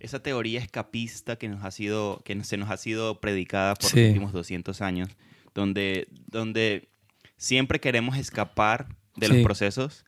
[0.00, 4.08] esa teoría escapista que, nos ha sido, que se nos ha sido predicada por los
[4.08, 5.10] últimos 200 años,
[5.54, 6.88] donde, donde
[7.36, 10.04] siempre queremos escapar de los procesos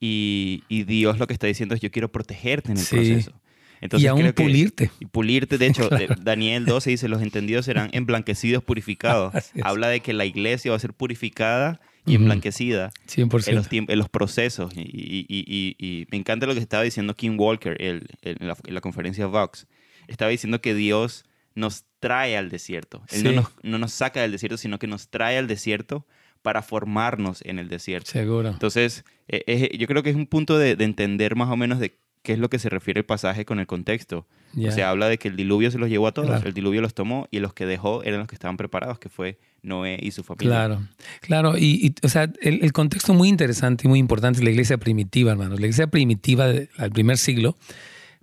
[0.00, 3.32] y, Dios lo que está diciendo es yo quiero protegerte en el proceso.
[3.80, 4.90] Entonces, y aún pulirte.
[4.98, 5.58] y pulirte.
[5.58, 5.88] De hecho,
[6.22, 9.34] Daniel 12 dice, los entendidos serán emblanquecidos, purificados.
[9.62, 14.08] Habla de que la iglesia va a ser purificada y emblanquecida En, los en los
[14.08, 14.72] procesos.
[14.74, 18.06] Y, me encanta lo que estaba diciendo Kim Walker en,
[18.40, 19.66] la, conferencia Vox.
[20.08, 23.02] Estaba diciendo que Dios nos trae al desierto.
[23.10, 26.06] Él no, nos, no nos saca del desierto, sino que nos trae al desierto
[26.44, 28.10] para formarnos en el desierto.
[28.10, 28.50] Seguro.
[28.50, 31.96] Entonces, eh, yo creo que es un punto de, de, entender más o menos de
[32.22, 34.26] qué es lo que se refiere el pasaje con el contexto.
[34.56, 36.94] O sea, habla de que el diluvio se los llevó a todos, el diluvio los
[36.94, 40.22] tomó y los que dejó eran los que estaban preparados, que fue Noé y su
[40.22, 40.50] familia.
[40.50, 40.88] Claro,
[41.20, 41.58] claro.
[41.58, 45.58] Y, o sea, el, contexto muy interesante y muy importante es la iglesia primitiva, hermanos.
[45.58, 47.56] La iglesia primitiva del primer siglo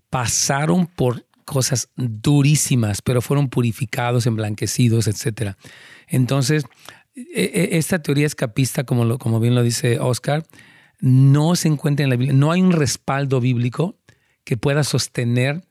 [0.10, 5.56] pasaron por cosas durísimas, pero fueron purificados, emblanquecidos, etc.
[6.08, 10.46] Entonces, e, e, esta teoría escapista, como, lo, como bien lo dice Oscar,
[11.00, 13.98] no se encuentra en la Biblia, no hay un respaldo bíblico
[14.44, 15.64] que pueda sostener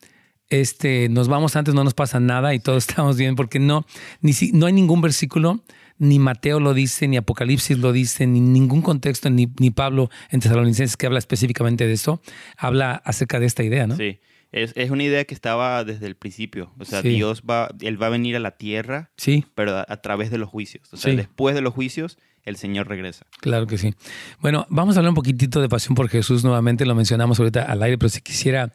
[0.50, 3.86] este, nos vamos antes, no nos pasa nada y todos estamos bien, porque no,
[4.20, 5.64] ni si, no hay ningún versículo,
[5.96, 10.40] ni Mateo lo dice, ni Apocalipsis lo dice, ni ningún contexto, ni, ni Pablo en
[10.40, 12.20] Tesalonicenses que habla específicamente de esto,
[12.56, 13.96] habla acerca de esta idea, ¿no?
[13.96, 14.18] Sí.
[14.52, 16.72] Es, es, una idea que estaba desde el principio.
[16.78, 19.44] O sea, Dios va, Él va a venir a la tierra, sí.
[19.54, 20.92] pero a, través de los juicios.
[20.92, 23.26] O sea, después de los juicios, el Señor regresa.
[23.40, 23.94] Claro que sí.
[24.40, 27.82] Bueno, vamos a hablar un poquitito de pasión por Jesús nuevamente, lo mencionamos ahorita al
[27.82, 28.72] aire, pero si quisiera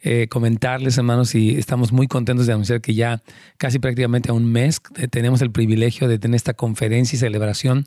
[0.00, 3.22] eh, comentarles, hermanos, y estamos muy contentos de anunciar que ya
[3.56, 7.86] casi prácticamente a un mes eh, tenemos el privilegio de tener esta conferencia y celebración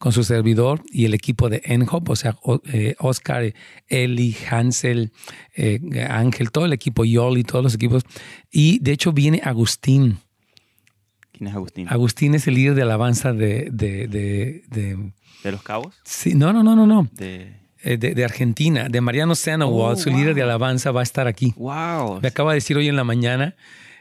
[0.00, 2.34] con su servidor y el equipo de ENHOP, o sea,
[2.72, 3.52] eh, Oscar,
[3.86, 5.12] Eli, Hansel,
[6.08, 8.04] Ángel, todo el equipo, Yoli, todos los equipos.
[8.50, 10.16] Y de hecho viene Agustín.
[11.32, 11.86] ¿Quién es Agustín?
[11.90, 13.68] Agustín es el líder de alabanza de...
[13.70, 15.12] ¿De, de,
[15.50, 15.94] los Cabos?
[16.02, 16.86] Sí, no, no, no, no.
[16.86, 17.06] no.
[17.12, 17.60] De...
[17.82, 21.52] Eh, de, Argentina, de Mariano Seano, oh, su líder de alabanza, va a estar aquí.
[21.56, 22.20] Wow.
[22.22, 23.54] Me acaba de decir hoy en la mañana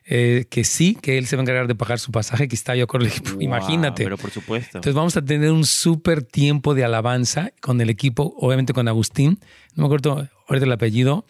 [0.05, 2.75] eh, que sí, que él se va a encargar de pagar su pasaje, que está
[2.75, 4.03] yo con el imagínate.
[4.03, 4.77] Pero por supuesto.
[4.77, 9.39] Entonces vamos a tener un súper tiempo de alabanza con el equipo, obviamente con Agustín,
[9.75, 11.25] no me acuerdo ahorita el apellido,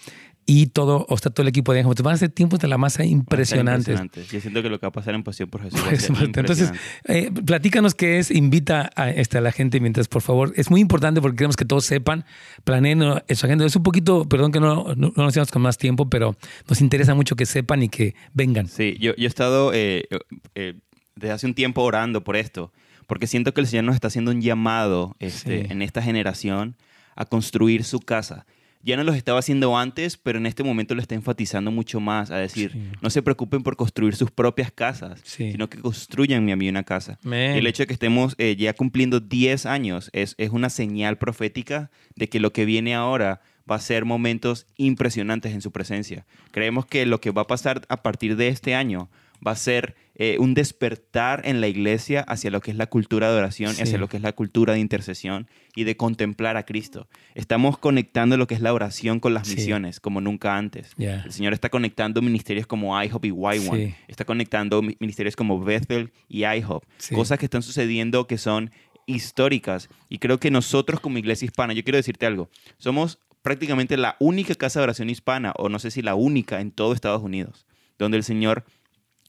[0.51, 1.83] y todo, o sea, todo el equipo de.
[1.83, 4.01] Van a ser tiempos de la masa impresionantes.
[4.31, 6.15] Yo siento que lo que va a pasar en Pasión por Jesús va a ser
[6.23, 10.51] Entonces, eh, platícanos qué es, invita a, este, a la gente mientras, por favor.
[10.55, 12.25] Es muy importante porque queremos que todos sepan,
[12.63, 13.63] planeen su agenda.
[13.63, 16.35] Es un poquito, perdón que no, no, nos hacemos con más tiempo, pero
[16.67, 18.67] nos interesa mucho que sepan y que vengan.
[18.67, 20.07] Sí, yo, yo he estado eh,
[20.55, 20.79] eh,
[21.15, 22.73] desde hace un tiempo orando por esto,
[23.05, 26.75] porque siento que el Señor nos está haciendo un llamado este, en esta generación
[27.15, 28.47] a construir su casa
[28.81, 32.31] ya no los estaba haciendo antes, pero en este momento lo está enfatizando mucho más,
[32.31, 36.69] a decir, no se preocupen por construir sus propias casas, sino que construyan a mí
[36.69, 37.19] una casa.
[37.57, 41.91] El hecho de que estemos eh, ya cumpliendo 10 años es, es una señal profética
[42.15, 46.25] de que lo que viene ahora va a ser momentos impresionantes en su presencia.
[46.51, 49.09] Creemos que lo que va a pasar a partir de este año
[49.45, 53.31] va a ser eh, un despertar en la iglesia hacia lo que es la cultura
[53.31, 57.07] de oración, hacia lo que es la cultura de intercesión y de contemplar a Cristo.
[57.35, 60.93] Estamos conectando lo que es la oración con las misiones como nunca antes.
[60.97, 63.95] El Señor está conectando ministerios como IHOP y Y1.
[64.07, 66.83] Está conectando ministerios como Bethel y IHOP.
[67.13, 68.71] Cosas que están sucediendo que son
[69.05, 69.89] históricas.
[70.09, 74.53] Y creo que nosotros como iglesia hispana, yo quiero decirte algo, somos prácticamente la única
[74.55, 77.65] casa de oración hispana, o no sé si la única en todo Estados Unidos,
[77.97, 78.65] donde el Señor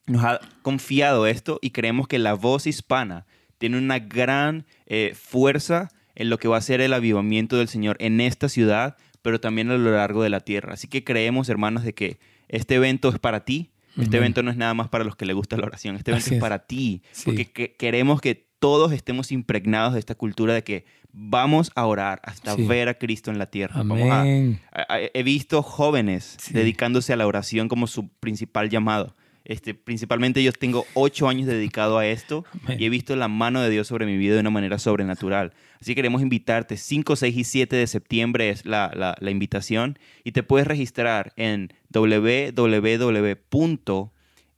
[0.07, 3.27] nos ha confiado esto y creemos que la voz hispana
[3.59, 7.97] tiene una gran eh, fuerza en lo que va a ser el avivamiento del Señor
[8.01, 10.75] en esta ciudad, pero también a lo largo de la tierra.
[10.75, 13.71] Así que creemos, hermanos, de que este evento es para ti.
[13.99, 15.97] Este evento no es nada más para los que le gusta la oración.
[15.97, 16.41] Este evento es.
[16.41, 17.03] para ti.
[17.25, 22.55] Porque queremos que todos estemos impregnados de esta cultura de que vamos a orar hasta
[22.55, 23.83] ver a Cristo en la tierra.
[24.25, 29.17] he visto jóvenes dedicándose a la oración como su principal llamado.
[29.45, 32.45] Este, principalmente yo tengo ocho años dedicado a esto
[32.79, 35.53] y he visto la mano de Dios sobre mi vida de una manera sobrenatural.
[35.81, 36.77] Así que queremos invitarte.
[36.77, 41.33] 5, 6 y 7 de septiembre es la, la, la invitación y te puedes registrar
[41.37, 43.41] en www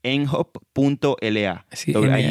[0.02, 1.66] enhop.la.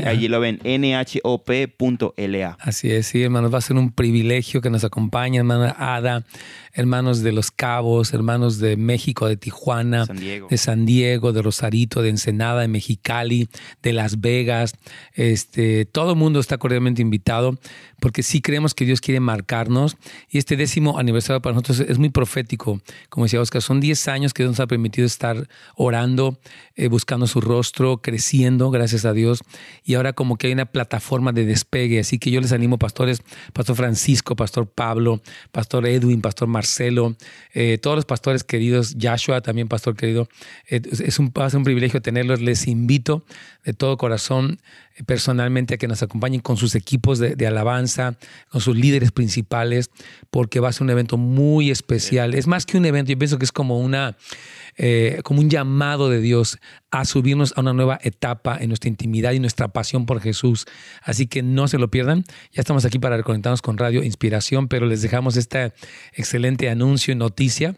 [0.05, 2.57] allí, lo ven, nhop.la.
[2.59, 6.25] Así es, sí, hermanos, va a ser un privilegio que nos acompañe, hermana Ada,
[6.73, 12.09] hermanos de Los Cabos, hermanos de México, de Tijuana, de San Diego, de Rosarito, de
[12.09, 13.49] Ensenada, de Mexicali,
[13.81, 14.75] de Las Vegas.
[15.13, 17.57] Este, todo el mundo está cordialmente invitado
[17.99, 19.95] porque sí creemos que Dios quiere marcarnos
[20.29, 22.81] y este décimo aniversario para nosotros es muy profético.
[23.09, 26.39] Como decía Oscar, son 10 años que Dios nos ha permitido estar orando,
[26.75, 27.60] eh, buscando su rostro,
[28.01, 29.41] creciendo, gracias a Dios.
[29.83, 31.99] Y ahora como que hay una plataforma de despegue.
[31.99, 33.21] Así que yo les animo, pastores,
[33.53, 35.21] Pastor Francisco, Pastor Pablo,
[35.51, 37.15] Pastor Edwin, Pastor Marcelo,
[37.53, 40.27] eh, todos los pastores queridos, Joshua también, Pastor querido.
[40.69, 42.41] Eh, es, un, es un privilegio tenerlos.
[42.41, 43.23] Les invito
[43.63, 44.59] de todo corazón
[45.05, 48.17] personalmente a que nos acompañen con sus equipos de, alabanza,
[48.49, 49.89] con sus líderes principales,
[50.29, 52.33] porque va a ser un evento muy especial.
[52.33, 54.17] Es más que un evento, yo pienso que es como una...
[54.77, 56.57] Eh, como un llamado de Dios
[56.91, 60.65] a subirnos a una nueva etapa en nuestra intimidad y nuestra pasión por Jesús.
[61.03, 62.23] Así que no se lo pierdan.
[62.53, 65.73] Ya estamos aquí para reconectarnos con Radio Inspiración, pero les dejamos este
[66.13, 67.75] excelente anuncio y noticia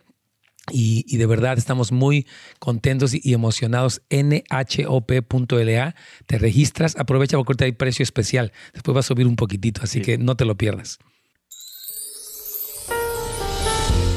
[0.71, 2.25] y, de verdad estamos muy
[2.59, 4.01] contentos y, emocionados.
[4.09, 5.95] nhop.la,
[6.25, 8.53] te registras, aprovecha porque ahorita hay precio especial.
[8.73, 10.99] Después va a subir un poquitito, así que no te lo pierdas.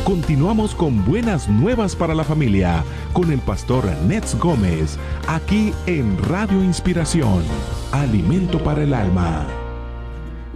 [0.05, 6.63] Continuamos con buenas nuevas para la familia con el pastor Nets Gómez, aquí en Radio
[6.63, 7.43] Inspiración,
[7.91, 9.66] Alimento para el Alma.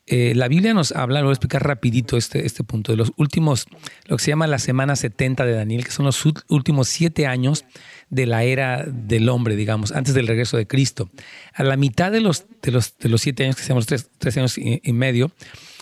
[0.07, 3.13] eh, la Biblia nos habla, lo voy a explicar rapidito este, este punto, de los
[3.17, 3.67] últimos,
[4.07, 7.65] lo que se llama la semana 70 de Daniel, que son los últimos siete años
[8.11, 11.11] de la era del hombre, digamos, antes del regreso de Cristo.
[11.55, 13.87] A la mitad de los, de los, de los siete años, que se llaman los
[13.87, 15.33] tres, tres años y, medio,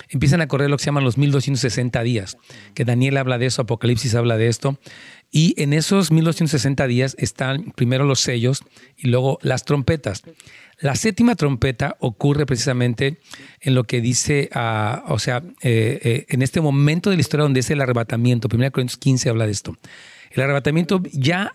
[0.08, 2.36] empiezan a correr lo que se llaman los 1260 días,
[2.74, 4.78] que Daniel habla de eso, Apocalipsis habla de esto,
[5.30, 8.62] y en esos 1260 días están primero los sellos
[8.96, 10.22] y luego las trompetas.
[10.80, 13.18] La séptima trompeta ocurre precisamente
[13.60, 17.44] en lo que dice, uh, o sea, eh, eh, en este momento de la historia
[17.44, 18.48] donde es el arrebatamiento.
[18.52, 19.76] 1 Corintios 15 habla de esto.
[20.30, 21.52] El arrebatamiento ya,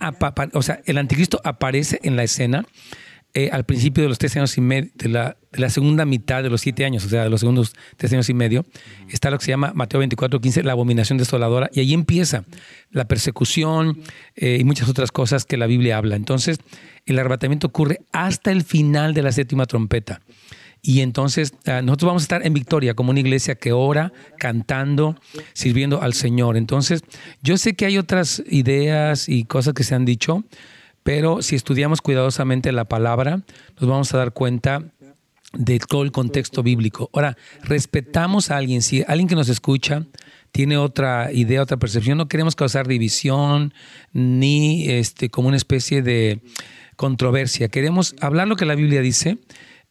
[0.53, 2.65] o sea, el anticristo aparece en la escena
[3.33, 6.61] eh, al principio de los tres años y medio, de la, segunda mitad de los
[6.61, 8.65] siete años, o sea, de los segundos tres años y medio,
[9.09, 12.43] está lo que se llama Mateo 24, 15, la abominación desoladora, y ahí empieza
[12.91, 14.01] la persecución
[14.35, 16.15] eh, y muchas otras cosas que la Biblia habla.
[16.15, 16.57] Entonces,
[17.05, 20.21] el arrebatamiento ocurre hasta el final de la séptima trompeta.
[20.81, 25.15] Y entonces ah, nosotros vamos a estar en victoria como una iglesia que ora, cantando,
[25.53, 26.57] sirviendo al Señor.
[26.57, 27.03] Entonces,
[27.43, 30.45] yo sé que hay otras ideas y cosas que se han dicho,
[31.09, 33.41] pero si estudiamos cuidadosamente la palabra,
[33.79, 34.83] nos vamos a dar cuenta
[35.53, 37.09] de todo el contexto bíblico.
[37.13, 40.05] Ahora, respetamos a alguien, si alguien que nos escucha
[40.51, 43.73] tiene otra idea, otra percepción, no queremos causar división
[44.13, 46.41] ni este, como una especie de
[46.95, 47.69] controversia.
[47.69, 49.39] Queremos hablar lo que la Biblia dice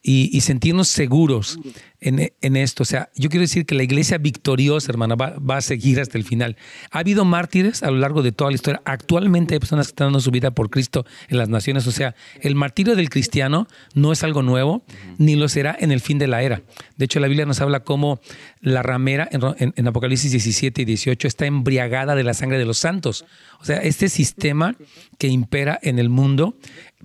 [0.01, 1.59] y, sentirnos seguros
[1.99, 2.83] en, esto.
[2.83, 6.23] O sea, yo quiero decir que la iglesia victoriosa, hermana, va, a seguir hasta el
[6.23, 6.55] final.
[6.91, 8.81] Ha habido mártires a lo largo de toda la historia.
[8.85, 11.85] Actualmente hay personas que están dando su vida por Cristo en las naciones.
[11.85, 14.83] O sea, el martirio del cristiano no es algo nuevo,
[15.17, 16.61] ni lo será en el fin de la era.
[16.95, 18.21] De hecho, la Biblia nos habla cómo
[18.61, 22.77] la ramera en, en Apocalipsis 17 y 18 está embriagada de la sangre de los
[22.77, 23.25] santos.
[23.59, 24.75] O sea, este sistema
[25.17, 26.55] que impera en el mundo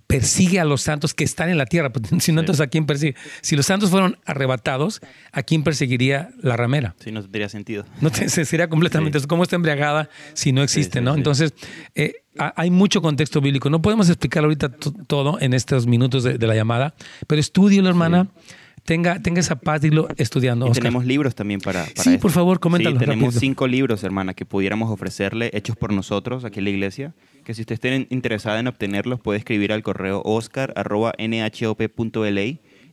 [0.07, 1.91] persigue a los santos que están en la tierra.
[2.21, 3.17] Si no, entonces ¿a quién persigue?
[3.41, 5.01] Si los santos fueron arrebatados,
[5.33, 6.95] ¿a quién perseguiría la ramera?
[7.03, 7.85] Sí, no tendría sentido.
[8.01, 9.29] No sería completamente eso.
[9.29, 11.01] ¿Cómo está embriagada si no existe?
[11.01, 11.15] ¿no?
[11.15, 11.55] Entonces,
[11.95, 13.71] eh, hay mucho contexto bíblico.
[13.71, 14.71] No podemos explicar ahorita
[15.07, 16.95] todo en estos minutos de, la llamada,
[17.27, 18.29] pero estudio, hermana
[18.85, 20.69] tenga, tenga esa paz de irlo estudiando.
[20.69, 22.99] Y tenemos libros también para, para Sí, por favor, coméntalo.
[22.99, 27.15] Sí, tenemos cinco libros, hermana, que pudiéramos ofrecerle, hechos por nosotros aquí en la iglesia,
[27.45, 31.25] que si usted esté interesada en obtenerlos, puede escribir al correo oscar.nhop.la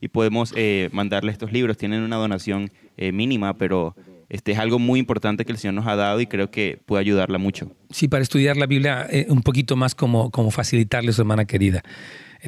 [0.02, 1.76] y podemos eh, mandarle estos libros.
[1.76, 3.94] Tienen una donación eh, mínima, pero
[4.28, 7.00] este es algo muy importante que el Señor nos ha dado y creo que puede
[7.00, 7.70] ayudarla mucho.
[7.90, 11.44] Sí, para estudiar la Biblia eh, un poquito más como, como facilitarle a su hermana
[11.44, 11.82] querida.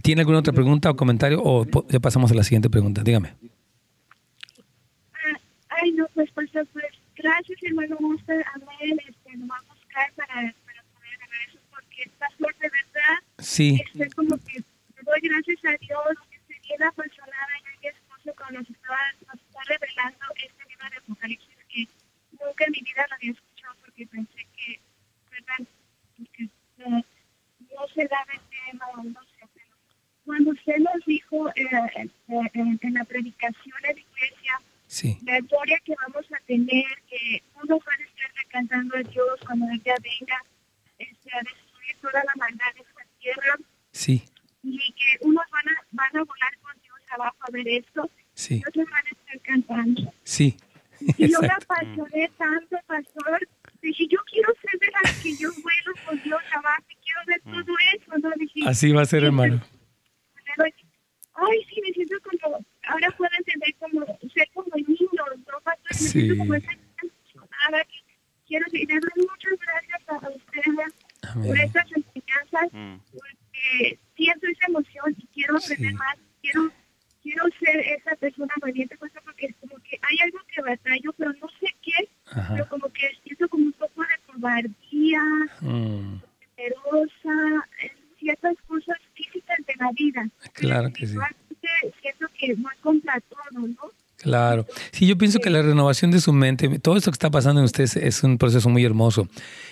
[0.02, 3.02] ¿Tiene alguna otra pregunta o comentario o ya pasamos a la siguiente pregunta?
[3.04, 3.34] Dígame.
[5.12, 5.38] Ah,
[5.80, 7.96] ay, no, pues, pues, pues gracias, hermano.
[8.00, 11.58] Usted, a ver, este, nos va a buscar para, para poder hacer eso,
[12.44, 13.82] flor de verdad, sí.
[13.84, 14.62] este, como que
[15.02, 19.40] doy gracias a Dios que se viene apasionada en mi esposo cuando nos, estaba, nos
[19.40, 21.88] está revelando este libro de Apocalipsis que
[22.32, 24.80] nunca en mi vida lo había escuchado porque pensé que,
[25.30, 25.68] ¿verdad?
[26.16, 29.76] Porque no, no se daba el tema o no sé, pero
[30.24, 32.08] cuando usted nos dijo eh, eh,
[32.54, 35.18] en, en la predicación en la iglesia, Sí.
[35.24, 39.66] La gloria que vamos a tener, que uno va a estar recantando a Dios cuando
[39.72, 40.44] Él ya venga
[40.98, 41.63] este, a destruir
[42.04, 43.56] toda la maldad de esta tierra.
[43.92, 44.24] Sí.
[44.62, 48.10] Y que unos van a, van a volar con Dios abajo a ver esto.
[48.34, 48.56] Sí.
[48.56, 50.12] Y otros van a estar cantando.
[50.22, 50.56] Sí.
[51.00, 53.48] Y yo me apasioné tanto, pastor.
[53.82, 57.40] Dije, yo quiero ser de las que yo vuelo con Dios abajo y quiero ver
[57.42, 58.18] todo eso.
[58.18, 58.30] ¿no?
[58.36, 59.60] Dije, Así va a ser, hermano.
[61.36, 65.60] Ay, sí, me siento como, ahora puedo entender como, ser como niño, ¿no?
[65.64, 66.20] Pastor, me Sí.
[66.20, 67.98] siento como esa emocionada que
[68.46, 70.94] quiero darle muchas gracias a ustedes
[71.32, 72.96] por estas enseñanzas, Mm.
[73.12, 75.96] porque siento esa emoción y quiero aprender Sí.
[75.96, 76.70] más, quiero
[77.22, 81.32] quiero ser esa persona valiente, pastor, porque es como que hay algo que batallo, pero
[81.32, 82.08] no sé qué,
[82.50, 85.22] pero como que siento como un poco de cobardía,
[85.62, 86.18] Mm,
[86.56, 90.28] temerosa, en ciertas cosas físicas de la vida.
[90.52, 91.16] Claro que sí.
[92.02, 93.90] Siento que no es contra todo, ¿no?
[94.24, 94.64] Claro.
[94.90, 97.66] Sí, yo pienso que la renovación de su mente, todo esto que está pasando en
[97.66, 99.28] ustedes es un proceso muy hermoso.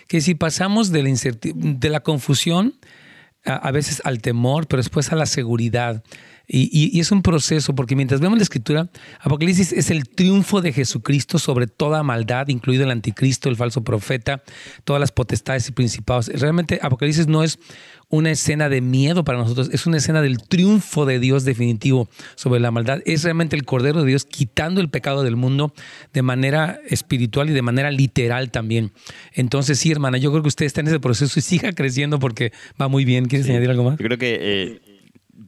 [0.09, 1.11] Que si pasamos de la,
[1.43, 2.75] de la confusión
[3.47, 6.05] a, a veces al temor, pero después a la seguridad.
[6.47, 8.89] Y, y- y es un proceso, porque mientras vemos la escritura,
[9.21, 14.43] Apocalipsis es el triunfo de Jesucristo sobre toda maldad, incluido el anticristo, el falso profeta,
[14.85, 16.29] todas las potestades y principados.
[16.29, 17.59] Realmente Apocalipsis no es
[18.09, 22.61] una escena de miedo para nosotros, es una escena del triunfo de Dios definitivo sobre
[22.61, 23.01] la maldad.
[23.07, 25.73] Es realmente el Cordero de Dios quitando el pecado del mundo
[26.13, 28.93] de manera espiritual y de manera literal también.
[29.33, 32.53] Entonces, sí, hermana, yo creo que usted está en ese proceso y siga creciendo porque
[32.79, 33.25] va muy bien.
[33.27, 33.99] ¿Quieres añadir algo más?
[33.99, 34.81] Yo creo que eh,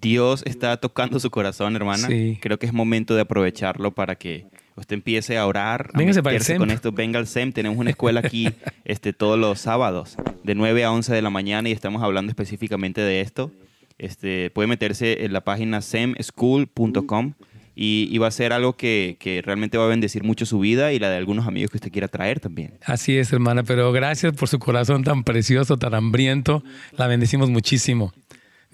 [0.05, 2.07] Dios está tocando su corazón, hermana.
[2.07, 2.38] Sí.
[2.40, 4.46] Creo que es momento de aprovecharlo para que
[4.76, 6.59] usted empiece a orar, a Véngase para el SEM.
[6.59, 6.92] con esto.
[6.92, 7.52] Venga al SEM.
[7.52, 8.48] Tenemos una escuela aquí
[8.84, 13.00] este, todos los sábados, de 9 a 11 de la mañana, y estamos hablando específicamente
[13.00, 13.50] de esto.
[13.98, 17.34] Este, puede meterse en la página semschool.com
[17.76, 20.92] y, y va a ser algo que, que realmente va a bendecir mucho su vida
[20.92, 22.74] y la de algunos amigos que usted quiera traer también.
[22.84, 26.62] Así es, hermana, pero gracias por su corazón tan precioso, tan hambriento.
[26.96, 28.12] La bendecimos muchísimo.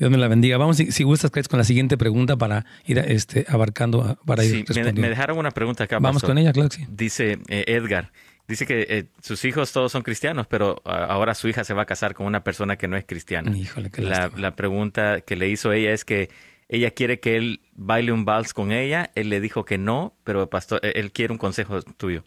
[0.01, 0.57] Dios me la bendiga.
[0.57, 4.57] Vamos, si, si gustas, con la siguiente pregunta para ir este, abarcando, para ir Sí,
[4.67, 5.03] respondiendo.
[5.03, 5.99] me dejaron una pregunta acá.
[5.99, 6.31] Vamos pastor.
[6.31, 6.87] con ella, claro que sí.
[6.89, 8.11] Dice eh, Edgar,
[8.49, 11.83] dice que eh, sus hijos todos son cristianos, pero ah, ahora su hija se va
[11.83, 13.55] a casar con una persona que no es cristiana.
[13.55, 16.31] Híjole, qué La, la pregunta que le hizo ella es que
[16.71, 19.11] ella quiere que él baile un vals con ella.
[19.15, 22.25] Él le dijo que no, pero pastor, eh, él quiere un consejo tuyo.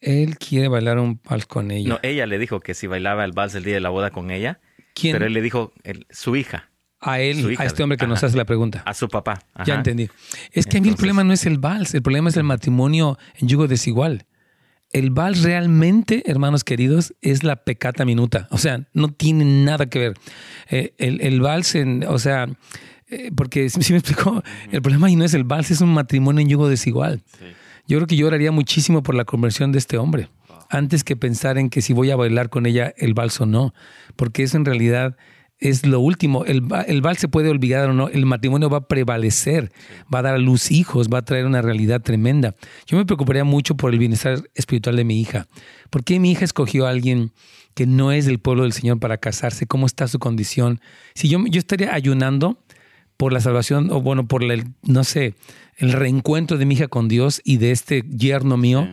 [0.00, 1.88] Él quiere bailar un vals con ella.
[1.88, 4.30] No, ella le dijo que si bailaba el vals el día de la boda con
[4.30, 4.60] ella,
[5.00, 5.12] ¿Quién?
[5.14, 6.70] pero él le dijo el- su hija,
[7.00, 7.62] a él, hija.
[7.62, 8.82] a este hombre que nos hace la pregunta.
[8.86, 9.40] a su papá.
[9.64, 10.08] Ya entendí.
[10.52, 13.18] Es que a mí el problema no es el vals, el problema es el matrimonio
[13.36, 14.26] en yugo desigual.
[14.90, 18.48] El vals realmente, hermanos queridos, es la pecata minuta.
[18.50, 20.14] O sea, no tiene nada que ver.
[20.70, 22.48] Eh, el, el vals, en, o sea,
[23.08, 24.42] eh, porque si me explicó,
[24.72, 27.22] el problema ahí no es el vals, es un matrimonio en yugo desigual.
[27.86, 30.30] Yo creo que yo oraría muchísimo por la conversión de este hombre,
[30.68, 33.74] antes que pensar en que si voy a bailar con ella el vals o no,
[34.16, 35.16] porque eso en realidad
[35.58, 36.44] es lo último.
[36.44, 39.72] El, el vals se puede olvidar o no, el matrimonio va a prevalecer,
[40.12, 42.54] va a dar a luz hijos, va a traer una realidad tremenda.
[42.86, 45.48] Yo me preocuparía mucho por el bienestar espiritual de mi hija.
[45.90, 47.32] ¿Por qué mi hija escogió a alguien
[47.74, 49.66] que no es del pueblo del Señor para casarse?
[49.66, 50.80] ¿Cómo está su condición?
[51.14, 52.62] Si yo, yo estaría ayunando
[53.16, 55.34] por la salvación, o bueno, por el, no sé,
[55.76, 58.88] el reencuentro de mi hija con Dios y de este yerno mío,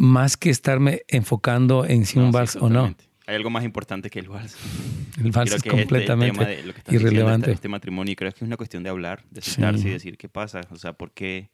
[0.00, 2.94] más que estarme enfocando en si un sí, vals o no.
[3.26, 4.56] Hay algo más importante que el vals.
[5.18, 7.46] El vals Creo es que este completamente tema de irrelevante.
[7.46, 9.88] este, este matrimonio, y creo que es una cuestión de hablar, de sentarse Sí.
[9.88, 10.60] y decir qué pasa.
[10.70, 11.50] O sea, porque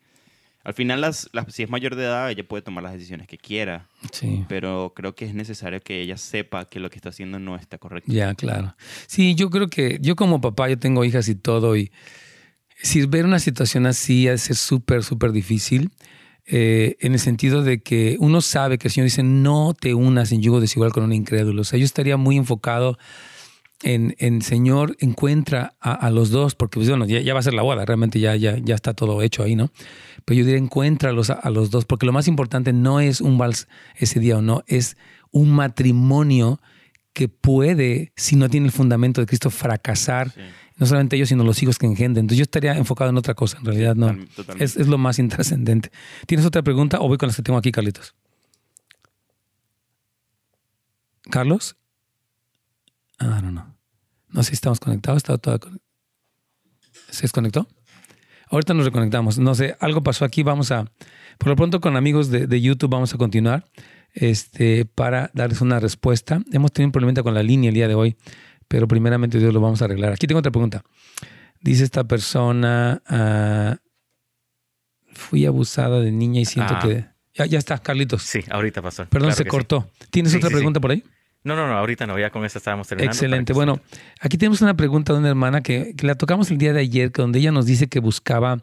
[0.64, 3.38] al final, las, las- si es mayor de edad, ella puede tomar las decisiones que
[3.38, 4.44] quiera, Sí.
[4.48, 7.78] pero creo que es necesario que ella sepa que lo que está haciendo no está
[7.78, 8.12] correcto.
[8.12, 8.76] Ya, claro.
[9.06, 11.90] Sí, yo creo que yo como papá, yo tengo hijas y todo, y
[12.82, 15.90] si ver una situación así es súper, súper difícil,
[16.46, 20.32] eh, en el sentido de que uno sabe que el Señor dice, no te unas
[20.32, 21.62] en yugo desigual con un incrédulo.
[21.62, 22.98] O sea, yo estaría muy enfocado
[23.82, 27.84] en, en Señor, encuentra a, los dos, porque pues, ya, va a ser la boda,
[27.84, 29.70] realmente ya, ya, ya está todo hecho ahí, ¿no?
[30.24, 33.20] Pero yo diría, encuentra a los, a los dos, porque lo más importante no es
[33.20, 34.96] un vals ese día o no, es
[35.32, 36.60] un matrimonio
[37.12, 40.32] que puede, si no tiene el fundamento de Cristo, fracasar.
[40.76, 42.24] No solamente ellos, sino los hijos que engendren.
[42.24, 44.10] Entonces yo estaría enfocado en otra cosa, en realidad no.
[44.58, 45.90] Es, es, lo más intrascendente.
[46.26, 48.14] ¿Tienes otra pregunta o voy con las que tengo aquí, Carlitos?
[51.30, 51.76] ¿Carlos?
[53.18, 53.76] Ah, no, no.
[54.28, 55.18] No sé si estamos conectados.
[55.18, 55.58] Está toda...
[57.10, 57.68] ¿Se desconectó?
[58.50, 59.38] Ahorita nos reconectamos.
[59.38, 60.42] No sé, algo pasó aquí.
[60.42, 60.90] Vamos a,
[61.38, 63.64] por lo pronto con amigos de, de YouTube vamos a continuar
[64.14, 66.40] este, para darles una respuesta.
[66.52, 68.16] Hemos tenido un problema con la línea el día de hoy,
[68.68, 70.12] pero primeramente Dios lo vamos a arreglar.
[70.12, 70.82] Aquí tengo otra pregunta.
[71.60, 73.76] Dice esta persona, uh,
[75.12, 76.80] fui abusada de niña y siento ah.
[76.80, 77.06] que...
[77.34, 78.22] Ya, ya está, Carlitos.
[78.22, 79.06] Sí, ahorita pasó.
[79.06, 79.88] Perdón, se cortó.
[80.10, 81.02] ¿Tienes otra pregunta por ahí?
[81.44, 83.12] No, no, no, ahorita no, ya con esa estábamos terminando.
[83.12, 83.52] Excelente.
[83.52, 83.80] Bueno,
[84.20, 87.38] aquí tenemos una pregunta de una hermana que, la tocamos el día de ayer, donde
[87.38, 88.62] ella nos dice que buscaba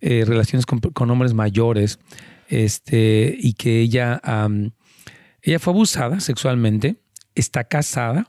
[0.00, 1.98] eh, relaciones con, hombres mayores
[2.48, 4.20] este, y que ella,
[5.40, 6.96] ella fue abusada sexualmente,
[7.34, 8.28] está casada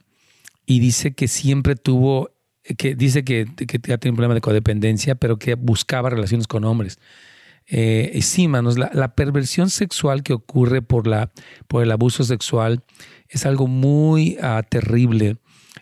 [0.71, 2.31] y dice que siempre tuvo,
[2.77, 6.97] que dice que, que tiene un problema de codependencia, pero que buscaba relaciones con hombres.
[7.67, 11.31] Eh, sí, manos, la, perversión sexual que ocurre por, la,
[11.67, 12.85] por el abuso sexual
[13.27, 15.39] es algo muy ah, terrible.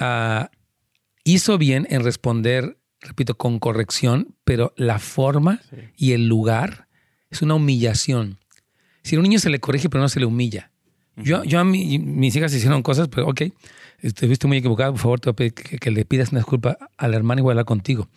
[0.00, 0.46] uh,
[1.24, 5.60] hizo bien en responder repito, con corrección, pero la forma
[5.96, 6.88] y el lugar
[7.30, 8.38] es una humillación.
[9.02, 10.70] Si a un niño se le corrige, pero no se le humilla.
[11.16, 13.42] Yo, yo a mí, mis hijas hicieron cosas, pero ok,
[14.00, 17.08] estuviste muy equivocado, por favor, te voy a pedir que, le pidas una disculpa a
[17.08, 18.08] la hermana y voy a hablar contigo.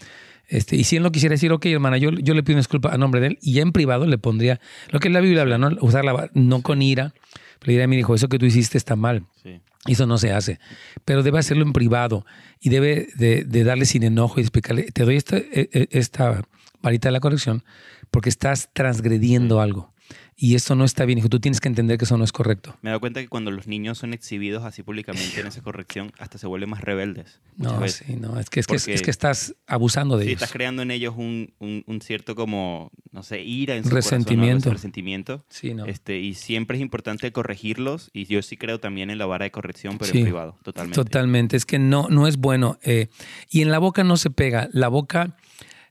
[0.47, 2.91] Este, y si él no quisiera decir, ok, hermana, yo, yo le pido una disculpa
[2.91, 4.59] a nombre de él, y ya en privado le pondría
[4.89, 5.69] lo que la Biblia habla, ¿no?
[5.81, 7.13] Usarla no con ira,
[7.59, 9.25] pero diré a mi hijo, eso que tú hiciste está mal.
[9.43, 9.59] Sí.
[9.85, 10.59] Eso no se hace.
[11.05, 12.25] Pero debe hacerlo en privado
[12.59, 16.43] y debe de, darle sin enojo y explicarle, te doy esta, e, e, esta
[16.81, 17.63] varita de la corrección
[18.11, 19.93] porque estás transgrediendo algo.
[20.39, 21.29] Y esto no está bien, hijo.
[21.29, 22.77] Tú tienes que entender que eso no es correcto.
[22.83, 26.11] Me he dado cuenta que cuando los niños son exhibidos así públicamente en esa corrección,
[26.19, 27.41] hasta se vuelven más rebeldes.
[27.55, 28.39] No, sí, no.
[28.39, 30.43] Es que, es, que, es que estás abusando de sí, ellos.
[30.43, 34.69] estás creando en ellos un, un, cierto como, no sé, ira en su resentimiento.
[34.69, 35.43] resentimiento.
[35.49, 35.87] Sí, no.
[35.87, 38.11] Este, y siempre es importante corregirlos.
[38.13, 40.95] Y yo sí creo también en la vara de corrección, pero en privado, totalmente.
[41.03, 41.57] Totalmente.
[41.57, 42.77] Es que no, no es bueno.
[42.83, 43.07] Eh,
[43.49, 44.69] y en la boca no se pega.
[44.71, 45.35] La boca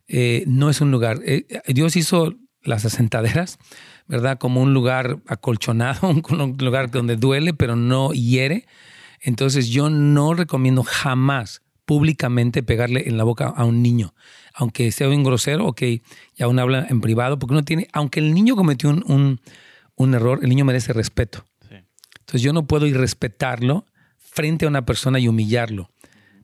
[0.07, 1.19] eh, no es un lugar.
[1.25, 3.59] Eh, Dios hizo las asentaderas
[4.09, 4.39] ¿verdad?
[4.39, 8.67] Como un lugar acolchonado, un lugar donde duele, pero no hiere.
[9.21, 14.13] Entonces yo no recomiendo jamás públicamente pegarle en la boca a un niño,
[14.55, 15.83] aunque sea un grosero, ok,
[16.35, 19.41] ya uno habla en privado, porque uno tiene, aunque el niño cometió un,
[19.95, 21.45] un, error, el niño merece respeto.
[21.71, 23.87] Entonces yo no puedo irrespetarlo
[24.19, 25.91] frente a una persona y humillarlo,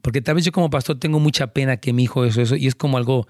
[0.00, 2.68] porque tal vez yo como pastor tengo mucha pena que mi hijo eso, eso, y
[2.68, 3.26] es como algo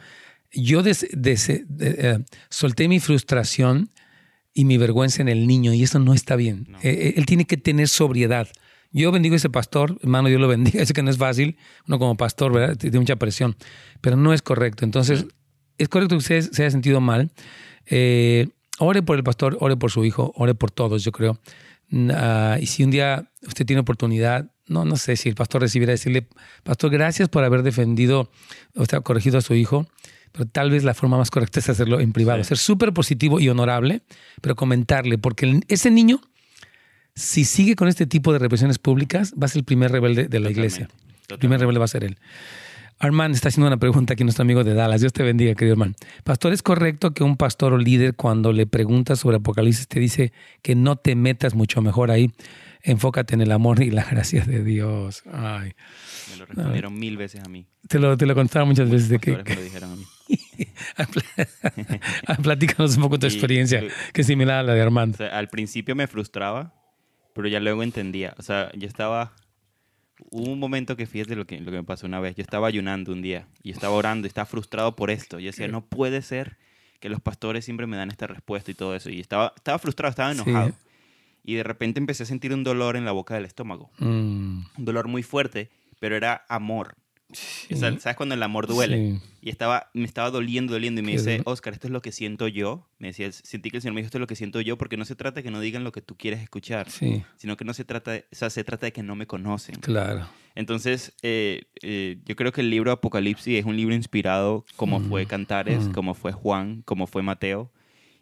[0.52, 2.18] yo eh,
[2.50, 3.90] solté mi frustración
[4.54, 6.68] y mi vergüenza en el niño y eso no está bien.
[6.82, 8.48] Eh, eh, él tiene que tener sobriedad.
[8.90, 10.84] Yo bendigo a ese pastor, hermano, Dios lo bendiga.
[10.86, 12.76] Sé que no es fácil, uno como pastor, ¿verdad?
[12.76, 13.56] Tiene mucha presión,
[14.00, 14.84] pero no es correcto.
[14.84, 15.26] Entonces,
[15.78, 17.30] es correcto que usted se haya sentido mal.
[18.78, 21.38] ore por el pastor, ore por su hijo, ore por todos, yo creo.
[22.10, 25.92] Ah, y si un día usted tiene oportunidad, no, no sé si el pastor recibiera
[25.92, 26.28] decirle,
[26.62, 28.30] pastor, gracias por haber defendido,
[28.74, 29.86] o sea, corregido a su hijo,
[30.32, 33.48] pero tal vez la forma más correcta es hacerlo en privado, ser súper positivo y
[33.48, 34.02] honorable,
[34.40, 36.20] pero comentarle, porque ese niño,
[37.14, 40.40] si sigue con este tipo de represiones públicas, va a ser el primer rebelde de
[40.40, 40.88] la iglesia.
[41.28, 42.18] El primer rebelde va a ser él.
[43.02, 45.00] Armand está haciendo una pregunta aquí, nuestro amigo de Dallas.
[45.00, 45.94] Dios te bendiga, querido hermano.
[46.22, 50.32] Pastor, ¿es correcto que un pastor o líder cuando le pregunta sobre Apocalipsis te dice
[50.62, 52.30] que no te metas mucho mejor ahí?
[52.80, 55.24] Enfócate en el amor y la gracia de Dios.
[55.32, 55.72] Ay.
[56.30, 57.66] Me lo respondieron mil veces a mí.
[57.88, 59.08] Te lo, te lo contaron muchas veces.
[59.08, 60.04] De que, me lo dijeron a mí.
[62.42, 65.20] Platícanos un poco tu experiencia, que es similar a la de Armand.
[65.20, 66.74] al principio me frustraba,
[67.34, 68.34] pero ya luego entendía.
[68.38, 69.34] O sea, yo estaba
[70.30, 72.36] hubo un momento que fíjate lo que, lo que me pasó una vez.
[72.36, 75.38] Yo estaba ayunando un día y estaba orando y estaba frustrado por esto.
[75.38, 76.58] Yo decía, no puede ser
[77.00, 79.10] que los pastores siempre me dan esta respuesta y todo eso.
[79.10, 80.72] Y estaba, estaba frustrado, estaba enojado.
[81.44, 83.90] Y de repente empecé a sentir un dolor en la boca del estómago.
[83.98, 84.64] Mm.
[84.78, 86.94] Un dolor muy fuerte, pero era amor.
[87.32, 89.20] ¿Sabes cuando el amor duele?
[89.40, 91.00] Y estaba, me estaba doliendo, doliendo.
[91.00, 92.88] Y me dice, Oscar, esto es lo que siento yo.
[92.98, 94.96] Me decía, sentí que el Señor me dijo, esto es lo que siento yo, porque
[94.96, 97.74] no se trata de que no digan lo que tú quieres escuchar, sino que no
[97.74, 99.76] se trata, de, o sea, se trata de que no me conocen.
[99.76, 100.28] Claro.
[100.54, 105.08] Entonces, eh, eh, yo creo que el libro Apocalipsis es un libro inspirado como mm,
[105.08, 105.92] fue Cantares, mm.
[105.92, 107.72] como fue Juan, como fue Mateo.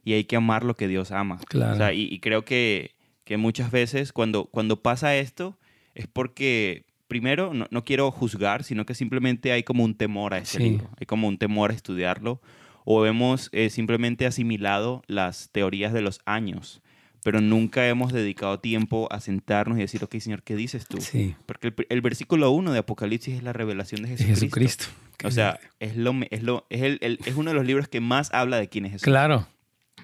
[0.04, 1.38] Y hay que amar lo que Dios ama.
[1.48, 1.74] Claro.
[1.74, 2.94] O sea, y, y, creo que,
[3.24, 5.58] que muchas veces cuando, cuando pasa esto
[5.94, 10.60] es porque primero, no, quiero juzgar, sino que simplemente hay como un temor a ese
[10.60, 12.40] libro, hay como un temor a estudiarlo,
[12.84, 16.80] o hemos eh, simplemente asimilado las teorías de los años,
[17.24, 21.00] pero nunca hemos dedicado tiempo a sentarnos y decir, ok, Señor, ¿qué dices tú?
[21.00, 21.34] Sí.
[21.46, 24.34] Porque el, versículo 1 de Apocalipsis es la revelación de Jesucristo.
[24.34, 24.86] Jesucristo.
[25.24, 28.32] O sea, es, lo, es, lo, es, el, es uno de los libros que más
[28.32, 29.04] habla de quién es Jesús.
[29.04, 29.48] Claro.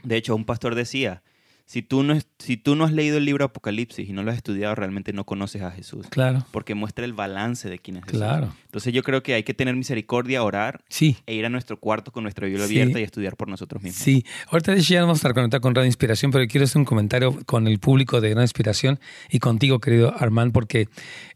[0.03, 1.23] De hecho, un pastor decía,
[1.67, 4.37] si tú, no, si tú no has leído el libro Apocalipsis y no lo has
[4.37, 6.07] estudiado, realmente no conoces a Jesús.
[6.11, 6.47] Claro.
[6.53, 8.21] Porque muestra el balance de quién es Jesús.
[8.21, 8.55] Claro.
[8.67, 11.17] Entonces yo creo que hay que tener misericordia, orar sí.
[11.27, 14.01] e ir a nuestro cuarto con nuestra Biblia abierta y estudiar por nosotros mismos.
[14.01, 14.25] Sí.
[14.49, 17.67] Ahorita ya vamos a estar conectados con Radio Inspiración, pero quiero hacer un comentario con
[17.67, 20.89] el público de Radio Inspiración y contigo, querido Armand, porque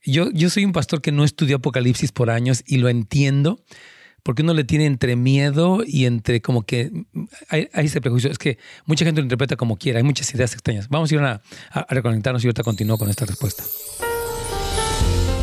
[0.05, 3.59] yo, yo soy un pastor que no estudió Apocalipsis por años y lo entiendo
[4.23, 6.91] porque uno le tiene entre miedo y entre como que
[7.49, 8.31] hay, ese prejuicio.
[8.31, 10.89] Es que mucha gente lo interpreta como quiera, hay muchas ideas extrañas.
[10.89, 11.41] Vamos a ir a,
[11.89, 13.65] reconectarnos y ahorita continúo con esta respuesta.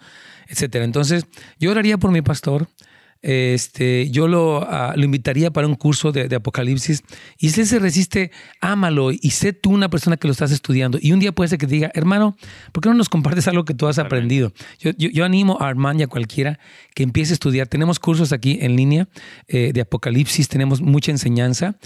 [0.47, 0.85] etcétera.
[0.85, 1.25] Entonces,
[1.59, 2.67] yo oraría por mi pastor
[3.23, 7.03] este, yo lo, ah, lo invitaría para un curso de, Apocalipsis.
[7.39, 10.99] Y si él se resiste, ámalo y sé tú una persona que lo estás estudiando.
[11.01, 12.35] Y un día puede ser que te diga, hermano,
[12.73, 14.51] ¿por qué no nos compartes algo que tú has aprendido?
[14.77, 16.59] Yo, yo, animo a Armand y a cualquiera
[16.93, 17.67] que empiece a estudiar.
[17.67, 19.07] Tenemos cursos aquí en línea
[19.47, 21.77] eh, de Apocalipsis, tenemos mucha enseñanza.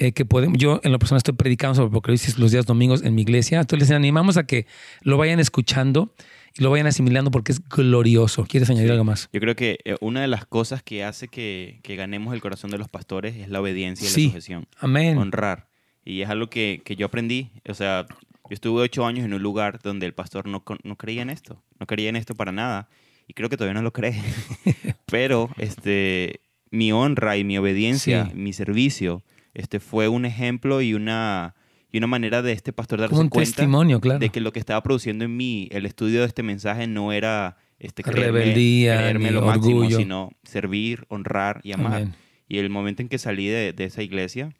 [0.00, 3.14] Eh, que podemos, yo en la persona estoy predicando sobre Apocalipsis los días domingos en
[3.14, 3.60] mi iglesia.
[3.60, 4.66] Entonces les animamos a que
[5.02, 6.14] lo vayan escuchando
[6.56, 8.46] y lo vayan asimilando porque es glorioso.
[8.46, 9.28] ¿Quieres añadir algo más?
[9.30, 12.78] Yo creo que eh, una de las cosas que hace que, ganemos el corazón de
[12.78, 14.66] los pastores es la obediencia y la sujeción.
[14.78, 15.18] Amén.
[15.18, 15.68] Honrar.
[16.02, 17.50] Y es algo que, yo aprendí.
[17.68, 21.20] O sea, yo estuve ocho años en un lugar donde el pastor no, no creía
[21.20, 21.62] en esto.
[21.78, 22.88] No creía en esto para nada.
[23.28, 24.18] Y creo que todavía no lo cree.
[25.04, 26.40] Pero este,
[26.70, 29.22] mi honra y mi obediencia, mi servicio,
[29.54, 31.54] este, fue un ejemplo y una,
[31.90, 34.18] y una manera de este pastor darse un cuenta testimonio, claro.
[34.18, 37.56] de que lo que estaba produciendo en mí, el estudio de este mensaje no era
[37.78, 39.80] este, rebeldía, ni lo orgullo.
[39.80, 42.08] máximo, sino servir, honrar y amar.
[42.46, 44.54] Y el momento en que salí de, esa iglesia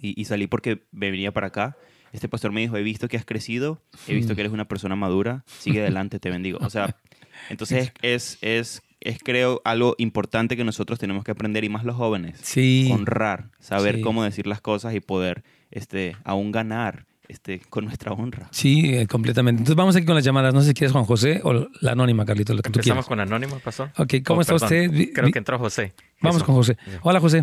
[0.00, 1.76] y, salí porque me venía para acá,
[2.12, 4.36] este pastor me dijo, he visto que has crecido, he visto mm.
[4.36, 6.58] que eres una persona madura, sigue adelante, te bendigo.
[6.60, 6.96] O sea,
[7.50, 11.96] entonces es, es es creo algo importante que nosotros tenemos que aprender y más los
[11.96, 12.38] jóvenes.
[12.42, 12.90] Sí.
[12.92, 18.48] Honrar, saber cómo decir las cosas y poder este, aún ganar este, con nuestra honra.
[18.50, 19.60] Sí, eh, completamente.
[19.60, 20.52] Entonces vamos aquí con las llamadas.
[20.52, 23.58] No sé si quieres Juan José o la anónima, Carlito, lo que Empezamos con anónimo,
[23.60, 23.88] pasó.
[23.96, 24.90] Ok, ¿cómo oh, está usted?
[25.14, 25.94] Creo que entró José.
[26.20, 26.76] Vamos con José.
[27.02, 27.42] Hola, José.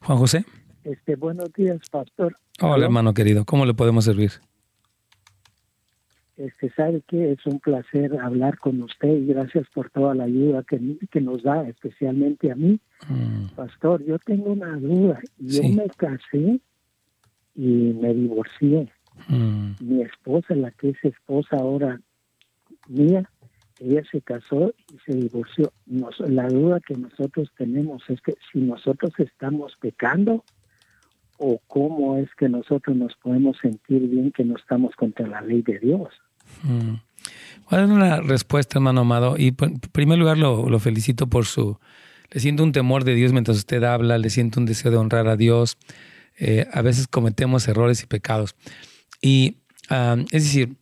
[0.00, 0.44] Juan José.
[0.84, 2.36] Este, buenos días, pastor.
[2.60, 3.44] Hola, hermano querido.
[3.44, 4.32] ¿Cómo le podemos servir?
[6.36, 10.62] Este, sabe que es un placer hablar con usted y gracias por toda la ayuda
[10.64, 10.78] que,
[11.10, 12.78] que nos da, especialmente a mí.
[13.08, 13.54] Mm.
[13.54, 15.18] Pastor, yo tengo una duda.
[15.38, 16.60] Yo me casé
[17.54, 18.92] y me divorcié.
[19.28, 19.70] Mm.
[19.80, 22.00] Mi esposa, la que es esposa ahora
[22.86, 23.30] mía,
[23.80, 25.72] ella se casó y se divorció.
[25.86, 30.44] Nos, la duda que nosotros tenemos es que si nosotros estamos pecando
[31.38, 35.62] o cómo es que nosotros nos podemos sentir bien que no estamos contra la ley
[35.62, 36.08] de Dios.
[36.62, 36.94] Mm.
[37.64, 39.36] ¿Cuál es una respuesta, hermano amado?
[39.36, 41.78] Y en primer lugar lo, felicito por su...
[42.30, 45.26] Le siento un temor de Dios mientras usted habla, le siento un deseo de honrar
[45.26, 45.76] a Dios.
[46.38, 48.54] Eh, a veces cometemos errores y pecados.
[49.20, 49.56] Y
[49.88, 50.76] es decir,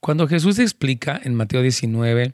[0.00, 2.32] cuando Jesús explica en Mateo 19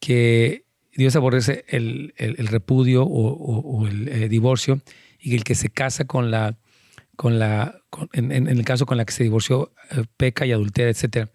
[0.00, 2.12] que Dios aborrece el,
[2.48, 4.80] repudio o, el divorcio
[5.18, 6.56] y que el que se casa con la,
[7.16, 7.80] con la
[8.12, 11.30] en, el caso con la que se divorció, eh, peca y adultera, etcétera.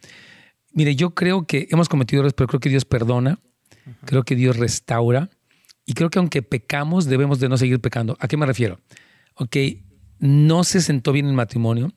[0.77, 3.39] Mire, yo creo que hemos cometido errores, pero creo que Dios perdona,
[4.05, 5.31] creo que Dios restaura
[5.87, 8.15] y creo que aunque pecamos debemos de no seguir pecando.
[8.19, 8.79] ¿A qué me refiero?
[9.33, 9.57] Ok,
[10.19, 11.93] no se sentó bien el matrimonio,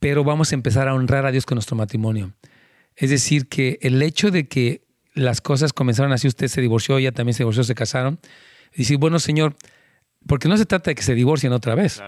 [0.00, 2.34] pero vamos a empezar a honrar a Dios con nuestro matrimonio.
[2.96, 7.12] Es decir, que el hecho de que las cosas comenzaron así, usted se divorció, ella
[7.12, 8.18] también se divorció, se casaron,
[8.74, 9.54] y decir, bueno, Señor,
[10.26, 12.02] porque no se trata de que se divorcien otra vez.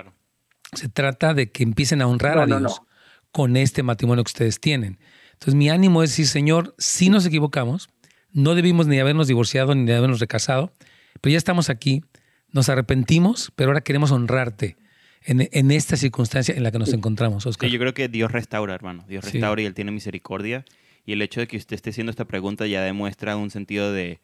[0.73, 2.83] Se trata de que empiecen a honrar a Dios
[3.31, 4.99] con este matrimonio que ustedes tienen.
[5.43, 7.91] Entonces mi ánimo es decir, Señor, si nos equivocamos,
[8.33, 10.73] no debimos ni habernos divorciado ni habernos recasado,
[11.21, 12.05] pero ya estamos aquí,
[12.53, 14.77] nos arrepentimos, pero ahora queremos honrarte
[15.25, 17.69] en, esta circunstancia en la que nos encontramos, Oscar.
[17.69, 19.05] yo creo que Dios restaura, hermano.
[19.09, 20.65] Dios restaura y Él tiene misericordia.
[21.05, 24.21] Y el hecho de que usted esté haciendo esta pregunta ya demuestra un sentido de,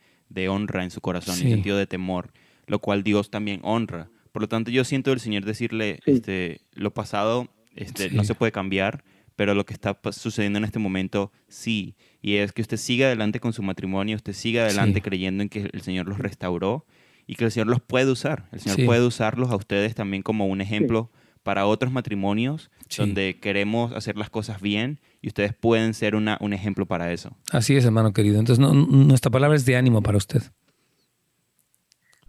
[0.49, 2.33] honra en su corazón, un sentido de temor,
[2.69, 4.09] lo cual Dios también honra.
[4.31, 8.53] Por lo tanto, yo siento el Señor decirle, este, lo pasado este, no se puede
[8.53, 9.03] cambiar,
[9.39, 11.95] pero lo que está sucediendo en este momento sí.
[12.21, 15.71] Y es que usted siga adelante con su matrimonio, usted siga adelante creyendo en que
[15.73, 16.87] el Señor los restauró
[17.25, 18.49] y que el Señor los puede usar.
[18.51, 21.13] El Señor puede usarlos a ustedes también como un ejemplo
[21.45, 26.53] para otros matrimonios donde queremos hacer las cosas bien y ustedes pueden ser una, un
[26.53, 27.37] ejemplo para eso.
[27.53, 28.41] Así es, hermano querido.
[28.41, 30.43] Entonces, nuestra palabra es de ánimo para usted.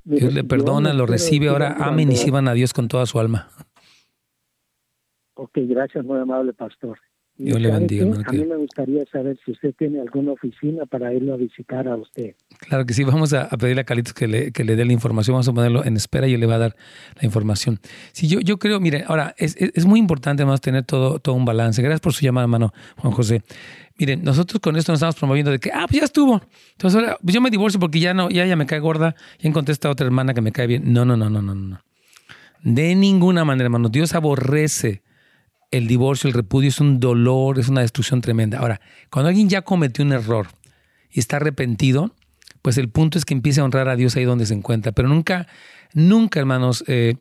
[0.03, 3.49] Dios le perdona, lo recibe, ahora amen y sirvan a Dios con toda su alma.
[5.41, 6.99] Ok, gracias, muy amable pastor.
[7.37, 8.03] Yo le bendiga.
[8.25, 11.95] A mí me gustaría saber si usted tiene alguna oficina para irlo a visitar a
[11.95, 12.35] usted.
[12.67, 15.35] Claro que sí, vamos a, pedirle a Carlitos que le, que le dé la información,
[15.35, 16.75] vamos a ponerlo en espera y él le va a dar
[17.15, 17.79] la información.
[18.11, 21.45] Sí, yo, yo creo, mire, ahora, es, es, muy importante además tener todo, todo un
[21.45, 21.81] balance.
[21.81, 23.41] Gracias por su llamada, hermano Juan José.
[23.97, 26.41] Miren, nosotros con esto nos estamos promoviendo de que, ah, pues ya estuvo.
[26.71, 29.47] Entonces ahora, pues yo me divorcio porque ya no, ya, ya me cae gorda, ya
[29.47, 30.91] encontré esta otra hermana que me cae bien.
[30.91, 31.79] No, no, no, no, no, no.
[32.63, 33.87] De ninguna manera, hermano.
[33.87, 35.03] Dios aborrece
[35.71, 38.59] el divorcio, el repudio es un dolor, es una destrucción tremenda.
[38.59, 40.47] Ahora, cuando alguien ya cometió un error
[41.11, 42.15] y está arrepentido,
[42.61, 44.91] pues el punto es que empiece a honrar a Dios ahí donde se encuentra.
[44.91, 45.47] Pero nunca,
[45.93, 47.15] nunca, hermanos, eh,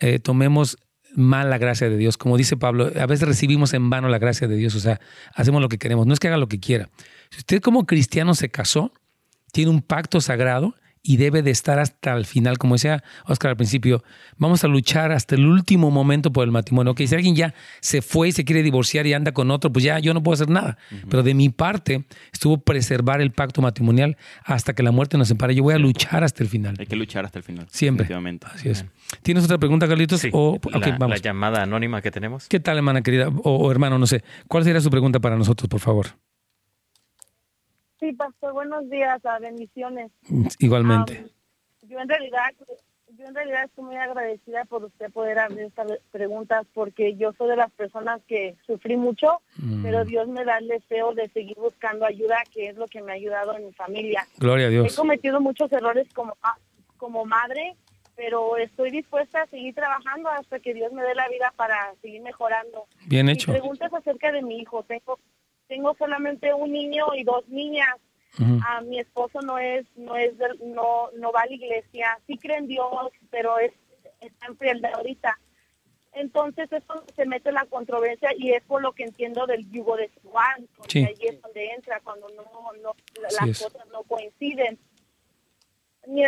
[0.00, 0.78] eh, tomemos
[1.14, 2.18] mal la gracia de Dios.
[2.18, 5.00] Como dice Pablo, a veces recibimos en vano la gracia de Dios, o sea,
[5.34, 6.06] hacemos lo que queremos.
[6.06, 6.90] No es que haga lo que quiera.
[7.30, 8.92] Si usted como cristiano se casó,
[9.52, 10.74] tiene un pacto sagrado
[11.06, 14.02] y debe de estar hasta el final, como decía Oscar al principio,
[14.36, 16.92] vamos a luchar hasta el último momento por el matrimonio.
[16.92, 19.84] Ok, si alguien ya se fue y se quiere divorciar y anda con otro, pues
[19.84, 20.78] ya yo no puedo hacer nada.
[21.08, 25.54] Pero de mi parte estuvo preservar el pacto matrimonial hasta que la muerte nos separe.
[25.54, 26.74] Yo voy a luchar hasta el final.
[26.78, 27.66] Hay que luchar hasta el final.
[27.70, 28.08] Siempre.
[28.52, 28.84] Así es.
[29.22, 30.20] ¿Tienes otra pregunta, Carlitos?
[30.20, 30.30] Sí.
[30.32, 32.48] O, la, la, llamada anónima que tenemos.
[32.48, 33.28] ¿Qué tal, hermana querida?
[33.44, 34.24] O, hermano, no sé.
[34.48, 36.06] ¿Cuál sería su pregunta para nosotros, por favor?
[38.06, 40.12] Sí, pastor, buenos días, a bendiciones.
[40.60, 41.26] Igualmente
[41.88, 42.50] yo en realidad
[43.18, 47.48] yo en realidad estoy muy agradecida por usted poder abrir estas preguntas porque yo soy
[47.48, 49.82] de las personas que sufrí mucho, mm.
[49.82, 53.10] pero Dios me da el deseo de seguir buscando ayuda, que es lo que me
[53.10, 54.24] ha ayudado en mi familia.
[54.38, 54.92] Gloria a Dios.
[54.92, 56.58] He cometido muchos errores como, ah,
[56.98, 57.74] como madre,
[58.14, 62.22] pero estoy dispuesta a seguir trabajando hasta que Dios me dé la vida para seguir
[62.22, 62.86] mejorando.
[63.06, 63.50] Bien hecho.
[63.50, 64.84] preguntas acerca de mi hijo.
[64.84, 65.18] Tengo,
[65.68, 67.96] tengo solamente un niño y dos niñas.
[68.66, 72.58] A mi esposo no es, no es, no, no va a la iglesia, sí cree
[72.58, 73.72] en Dios, pero es,
[74.20, 75.38] está en de ahorita.
[76.12, 79.96] Entonces eso se mete en la controversia y es por lo que entiendo del yugo
[79.96, 82.44] desigual, porque ahí es donde entra cuando no,
[82.82, 84.78] no las cosas no coinciden.
[86.06, 86.24] Mi,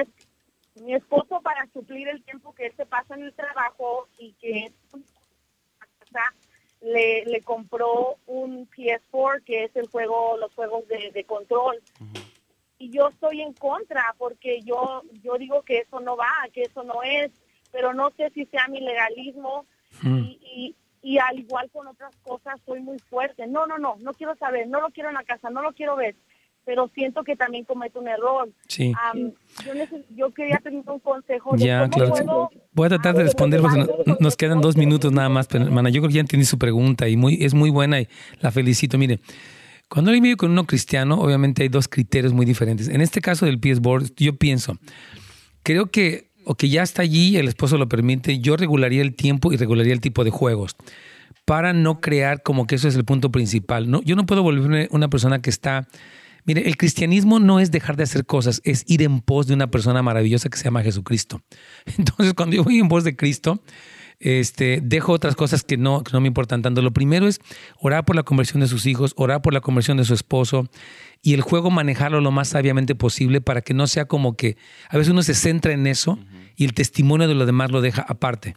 [0.82, 4.72] mi esposo para suplir el tiempo que él se pasa en el trabajo y que
[6.80, 11.80] le, le compró un PS4 que es el juego, los juegos de, control.
[12.78, 16.84] Y yo estoy en contra porque yo, yo digo que eso no va, que eso
[16.84, 17.32] no es,
[17.72, 19.66] pero no sé si sea mi legalismo
[20.02, 23.46] y, y, y al igual con otras cosas soy muy fuerte.
[23.46, 25.96] No, no, no, no quiero saber, no lo quiero en la casa, no lo quiero
[25.96, 26.14] ver
[26.68, 28.46] pero siento que también cometo un error.
[28.66, 28.92] Sí.
[30.14, 31.56] yo, quería tener un consejo.
[31.56, 32.50] De ya, claro.
[32.74, 33.86] Voy a tratar de responder porque
[34.20, 37.08] nos quedan dos minutos nada más, pero hermana, yo creo que ya entendí su pregunta
[37.08, 38.08] y muy, es muy buena y
[38.42, 38.98] la felicito.
[38.98, 39.18] Mire,
[39.88, 42.88] cuando alguien vive con uno cristiano, obviamente hay dos criterios muy diferentes.
[42.88, 44.76] En este caso del PS Board, yo pienso,
[45.62, 49.54] creo que, o que ya está allí, el esposo lo permite, yo regularía el tiempo
[49.54, 50.76] y regularía el tipo de juegos
[51.46, 53.90] para no crear como que eso es el punto principal.
[53.90, 55.88] No, yo no puedo volverme una persona que está
[56.48, 59.70] Mire, el cristianismo no es dejar de hacer cosas, es ir en pos de una
[59.70, 61.42] persona maravillosa que se llama Jesucristo.
[61.98, 63.62] Entonces, cuando yo voy en pos de Cristo,
[64.18, 66.80] este, dejo otras cosas que no, que no me importan tanto.
[66.80, 67.38] Lo primero es
[67.78, 70.70] orar por la conversión de sus hijos, orar por la conversión de su esposo
[71.20, 74.56] y el juego manejarlo lo más sabiamente posible para que no sea como que
[74.88, 76.18] a veces uno se centra en eso
[76.56, 78.56] y el testimonio de lo demás lo deja aparte.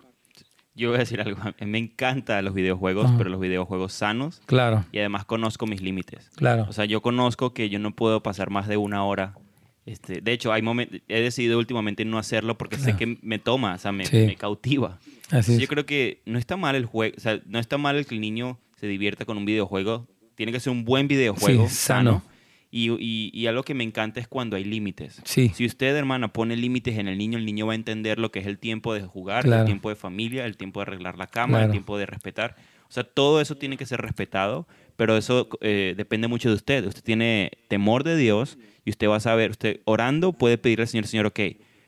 [0.74, 1.40] Yo voy a decir algo.
[1.66, 4.42] Me encantan los videojuegos, pero los videojuegos sanos.
[4.46, 4.86] Claro.
[4.92, 6.30] Y además conozco mis límites.
[6.36, 6.66] Claro.
[6.70, 9.36] O sea, yo conozco que yo no puedo pasar más de una hora.
[9.86, 10.64] Este, de hecho, hay
[11.08, 15.00] he decidido últimamente no hacerlo porque sé que me toma, o sea, me, cautiva.
[15.32, 18.06] Así Yo creo que no está mal el juego, o sea, no está mal el
[18.06, 20.08] que el niño se divierta con un videojuego.
[20.36, 22.24] Tiene que ser un buen videojuego sano
[22.74, 25.22] y, y, algo que me encanta es cuando hay límites.
[25.26, 25.52] Sí.
[25.54, 28.40] Si usted, hermana, pone límites en el niño, el niño va a entender lo que
[28.40, 31.66] es el tiempo de jugar, el tiempo de familia, el tiempo de arreglar la cama,
[31.66, 32.56] el tiempo de respetar.
[32.88, 36.86] O sea, todo eso tiene que ser respetado, pero eso eh, depende mucho de usted.
[36.86, 40.88] Usted tiene temor de Dios y usted va a saber, usted orando puede pedirle al
[40.88, 41.40] Señor, Señor, ok,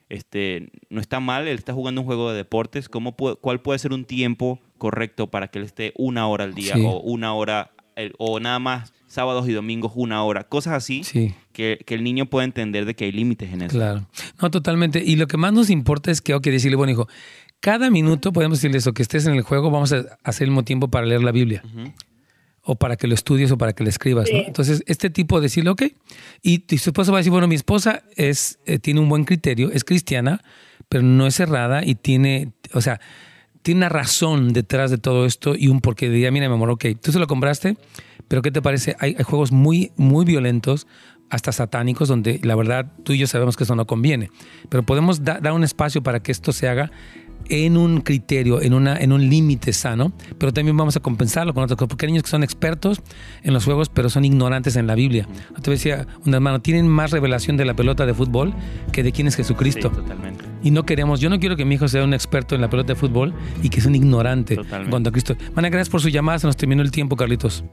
[0.10, 3.94] este, no está mal, él está jugando un juego de deportes, ¿cómo ¿cuál puede ser
[3.94, 7.72] un tiempo correcto para que él esté una hora al día o una hora
[8.18, 11.04] o nada más sábados y domingos una hora, cosas así
[11.54, 13.78] que, el niño pueda entender de que hay límites en eso.
[13.78, 14.08] Claro,
[14.42, 15.04] no, totalmente.
[15.06, 17.08] Y lo que más nos importa es que, ok, decirle, bueno, hijo,
[17.60, 20.64] cada minuto podemos decirle eso, que estés en el juego, vamos a hacer el mismo
[20.64, 21.64] tiempo para leer la Biblia.
[22.64, 24.30] O para que lo estudies o para que lo escribas.
[24.32, 25.84] Entonces, este tipo de decirle, ok.
[26.42, 29.26] Y, y, su esposa va a decir, bueno, mi esposa es, eh, tiene un buen
[29.26, 30.42] criterio, es cristiana,
[30.90, 33.00] pero no es cerrada y tiene, o sea,
[33.64, 36.10] tiene una razón detrás de todo esto y un porqué.
[36.10, 37.78] Diría, mira, mi amor, ok, tú se lo compraste,
[38.28, 38.96] pero ¿qué te parece?
[39.00, 40.86] Hay, juegos muy, muy violentos,
[41.30, 44.30] hasta satánicos, donde la verdad tú y yo sabemos que eso no conviene.
[44.70, 46.92] Pero podemos dar un espacio para que esto se haga
[47.50, 51.64] en un criterio, en, una, en un límite sano, pero también vamos a compensarlo con
[51.64, 53.02] otras cosas, porque hay niños que son expertos
[53.44, 55.28] en los juegos, pero son ignorantes en la Biblia.
[55.62, 58.54] Te decía un hermano, tienen más revelación de la pelota de fútbol
[58.92, 59.90] que de quién es Jesucristo.
[59.90, 60.46] totalmente.
[60.64, 62.94] Y no queremos, yo no quiero que mi hijo sea un experto en la pelota
[62.94, 65.36] de fútbol y que sea un ignorante en cuanto a Cristo.
[65.56, 67.64] Mana, gracias por su llamada, se nos terminó el tiempo, Carlitos.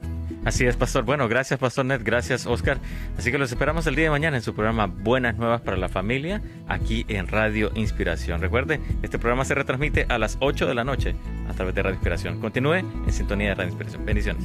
[0.43, 1.05] Así es, Pastor.
[1.05, 2.01] Bueno, gracias, Pastor Ned.
[2.03, 2.79] Gracias, Oscar.
[3.17, 5.87] Así que los esperamos el día de mañana en su programa Buenas Nuevas para la
[5.87, 8.41] Familia, aquí en Radio Inspiración.
[8.41, 11.15] Recuerde, este programa se retransmite a las 8 de la noche
[11.47, 12.39] a través de Radio Inspiración.
[12.39, 14.05] Continúe en sintonía de Radio Inspiración.
[14.05, 14.43] Bendiciones.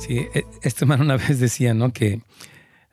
[0.00, 1.90] Sí, e, este hermano una vez decía, ¿no?
[1.92, 2.20] Que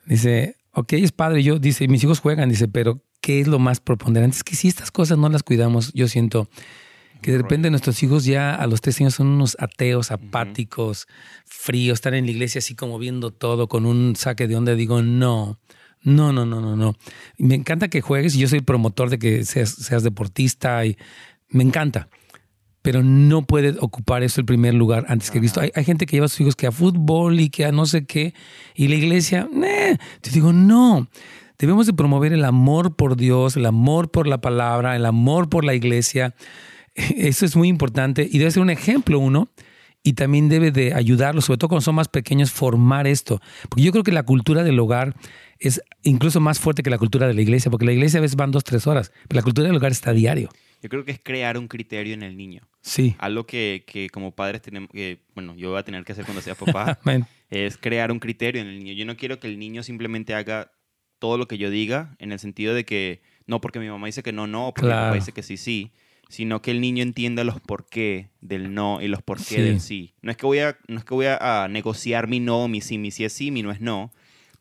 [0.06, 3.82] dice, ok, es padre, yo, dice, mis hijos juegan, dice, pero ¿qué es lo más
[3.82, 4.38] preponderante?
[4.38, 6.48] Es que si estas cosas no las cuidamos, yo siento
[7.26, 11.08] que de repente nuestros hijos ya a los tres años son unos ateos, apáticos,
[11.44, 14.76] fríos, están en la iglesia así como viendo todo con un saque de onda.
[14.76, 15.58] Digo, no,
[16.04, 16.94] No, no, no, no, no.
[17.40, 20.98] Me encanta que juegues y yo soy promotor de que seas, seas deportista y
[21.50, 22.10] me encanta
[22.84, 25.60] pero no puede ocupar eso el primer lugar antes que Cristo.
[25.60, 28.06] Hay, gente que lleva a sus hijos que a fútbol y que a no sé
[28.06, 28.36] qué,
[28.76, 29.98] y la iglesia, eh.
[30.22, 31.08] te digo, no.
[31.58, 35.66] Debemos de promover el amor por Dios, el amor por la palabra, el amor por
[35.66, 36.36] la iglesia.
[37.16, 39.50] Eso es muy importante y debe ser un ejemplo uno
[40.04, 43.42] y también debe de ayudarlos, sobre todo cuando son más pequeños, formar esto.
[43.70, 45.16] Porque yo creo que la cultura del hogar
[45.58, 48.36] es incluso más fuerte que la cultura de la iglesia, porque la iglesia a veces
[48.36, 50.50] van dos, tres horas, pero la cultura del hogar está a diario.
[50.84, 52.62] Yo creo que es crear un criterio en el niño.
[52.82, 53.16] Sí.
[53.18, 56.44] Algo que, que como padres tenemos, que, bueno, yo voy a tener que hacer cuando
[56.44, 57.00] sea papá,
[57.50, 58.94] es crear un criterio en el niño.
[58.94, 60.72] Yo no quiero que el niño simplemente haga
[61.18, 64.22] todo lo que yo diga, en el sentido de que no porque mi mamá dice
[64.22, 65.92] que no, no, porque mi papá dice que sí, sí,
[66.30, 69.80] sino que el niño entienda los por qué del no y los por qué del
[69.80, 70.14] sí.
[70.22, 72.98] No es que voy a, no es que voy a, negociar mi no, mi sí,
[72.98, 74.12] mi sí es sí, mi no es no,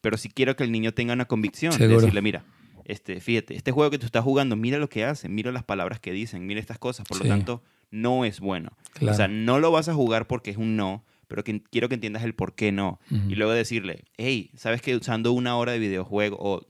[0.01, 2.45] pero sí quiero que el niño tenga una convicción de decirle, mira,
[2.85, 6.01] este, fíjate, este juego que tú estás jugando, mira lo que hacen, mira las palabras
[6.01, 8.77] que dicen, mira estas cosas, por lo tanto, no es bueno.
[9.01, 11.95] O sea, no lo vas a jugar porque es un no, pero que, quiero que
[11.95, 13.01] entiendas el por qué no.
[13.11, 16.67] Y luego decirle, hey, ¿sabes que usando una hora de videojuego o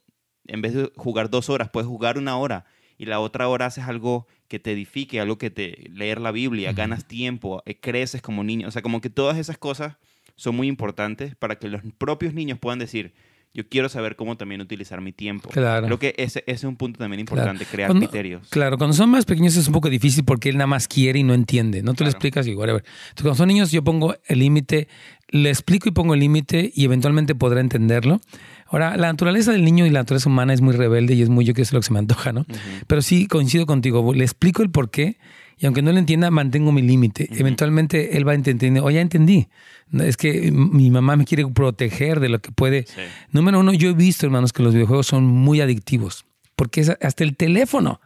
[0.46, 2.66] en vez de jugar dos horas, puedes jugar una hora
[2.98, 6.72] y la otra hora haces algo que te edifique, algo que te leer la Biblia,
[6.72, 8.68] ganas tiempo, eh, creces como niño.
[8.68, 9.96] O sea, como que todas esas cosas
[10.36, 13.14] son muy importantes para que los propios niños puedan decir,
[13.54, 15.48] yo quiero saber cómo también utilizar mi tiempo.
[15.50, 15.86] Claro.
[15.86, 18.48] Creo que ese, es un punto también importante, crear criterios.
[18.50, 21.22] Claro, cuando son más pequeños es un poco difícil porque él nada más quiere y
[21.22, 21.80] no entiende.
[21.82, 22.82] No te lo explicas y whatever.
[22.84, 24.88] Entonces, cuando son niños, yo pongo el límite,
[25.28, 28.20] le explico y pongo el límite y eventualmente podrá entenderlo.
[28.66, 31.44] Ahora, la naturaleza del niño y la naturaleza humana es muy rebelde y es muy
[31.44, 32.44] yo que es lo que se me antoja, ¿no?
[32.88, 35.16] Pero sí coincido contigo, le explico el por qué
[35.58, 37.28] y aunque no lo entienda, mantengo mi límite.
[37.32, 39.48] Eventualmente él va entendiendo, oye, ya entendí.
[39.92, 42.86] Es que mi mamá me quiere proteger de lo que puede.
[43.30, 46.24] Número uno, yo he visto, hermanos, que los videojuegos son muy adictivos,
[46.56, 48.00] porque es hasta el teléfono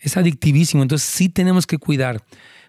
[0.00, 0.82] es adictivísimo.
[0.82, 2.22] Entonces sí tenemos que cuidar.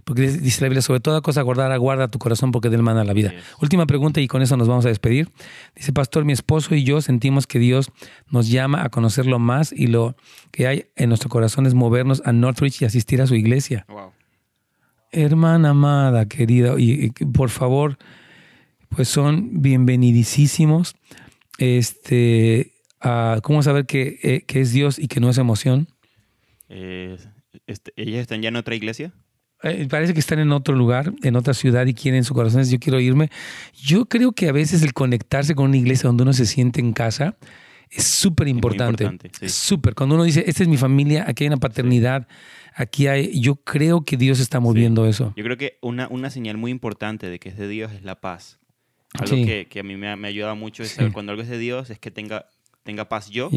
[0.06, 3.14] Porque dice la Biblia, sobre toda cosa guardar, guarda tu corazón porque del manda la
[3.14, 3.34] vida.
[3.62, 5.30] Última pregunta y con eso nos vamos a despedir.
[5.76, 7.92] Dice, pastor, mi esposo y yo sentimos que Dios
[8.30, 10.16] nos llama a conocerlo más y lo
[10.52, 13.86] que hay en nuestro corazón es movernos a Northridge y asistir a su iglesia.
[15.12, 17.98] Hermana amada, querida, y, por favor,
[18.90, 20.96] pues son bienvenidísimos.
[21.58, 22.74] Este,
[23.42, 25.88] ¿Cómo saber eh, que, es Dios y que no es emoción?
[26.70, 27.18] Eh,
[27.66, 29.14] este, ¿Ellas están ya en otra iglesia?
[29.64, 32.64] Eh, parece que están en otro lugar, en otra ciudad y quieren su corazón.
[32.64, 33.30] Yo quiero irme.
[33.74, 36.94] Yo creo que a veces el conectarse con una iglesia donde uno se siente en
[36.94, 37.38] casa
[37.90, 39.10] es súper importante.
[39.42, 39.96] Es súper.
[39.96, 42.28] Cuando uno dice, esta es mi familia, aquí hay una paternidad,
[42.76, 45.34] aquí hay, yo creo que Dios está moviendo eso.
[45.36, 48.20] Yo creo que una, una señal muy importante de que es de Dios es la
[48.22, 48.60] paz.
[49.14, 51.58] Algo que, que, a mí me, me ayuda mucho es saber cuando algo es de
[51.58, 52.46] Dios es que tenga,
[52.84, 53.50] tenga paz yo,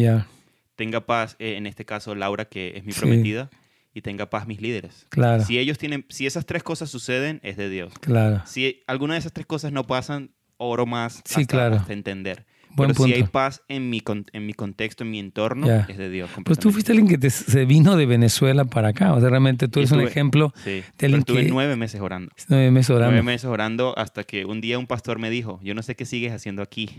[0.76, 3.50] tenga paz, eh, en este caso Laura, que es mi prometida,
[3.94, 5.06] y tenga paz mis líderes.
[5.10, 5.44] Claro.
[5.44, 7.92] Si ellos tienen, si esas tres cosas suceden, es de Dios.
[8.00, 8.42] Claro.
[8.46, 11.76] Si alguna de esas tres cosas no pasan, oro más sí, claro.
[11.76, 12.46] hasta entender.
[12.76, 14.02] Pero si hay paz en mi,
[14.32, 16.30] en mi contexto, en mi entorno, es de Dios.
[16.44, 19.12] Pues tú fuiste alguien que se vino de Venezuela para acá.
[19.14, 22.32] O sea, realmente tú eres un ejemplo sí, de alguien estuve nueve meses orando.
[22.48, 23.12] Nueve meses orando.
[23.12, 26.04] Nueve meses orando hasta que un día un pastor me dijo, yo no sé qué
[26.04, 26.90] sigues haciendo aquí.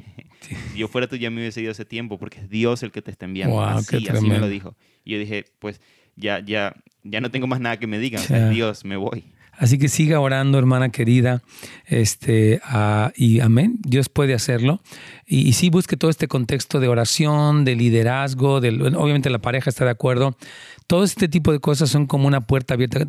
[0.71, 3.01] Si yo fuera tú ya me hubiese ido ese tiempo porque es Dios el que
[3.01, 3.55] te está enviando.
[3.55, 4.76] Wow, así, así me lo dijo.
[5.03, 5.82] Y yo dije, pues
[6.15, 8.21] ya, ya, ya no tengo más nada que me digan.
[8.21, 9.26] O sea, Dios, me voy.
[9.58, 11.43] Así que siga orando, hermana querida,
[11.86, 12.60] este,
[13.16, 14.82] y amén, Dios puede hacerlo.
[15.26, 19.86] Y, sí busque todo este contexto de oración, de liderazgo, de, obviamente la pareja está
[19.86, 20.36] de acuerdo.
[20.88, 23.08] Todo este tipo de cosas son como una puerta abierta.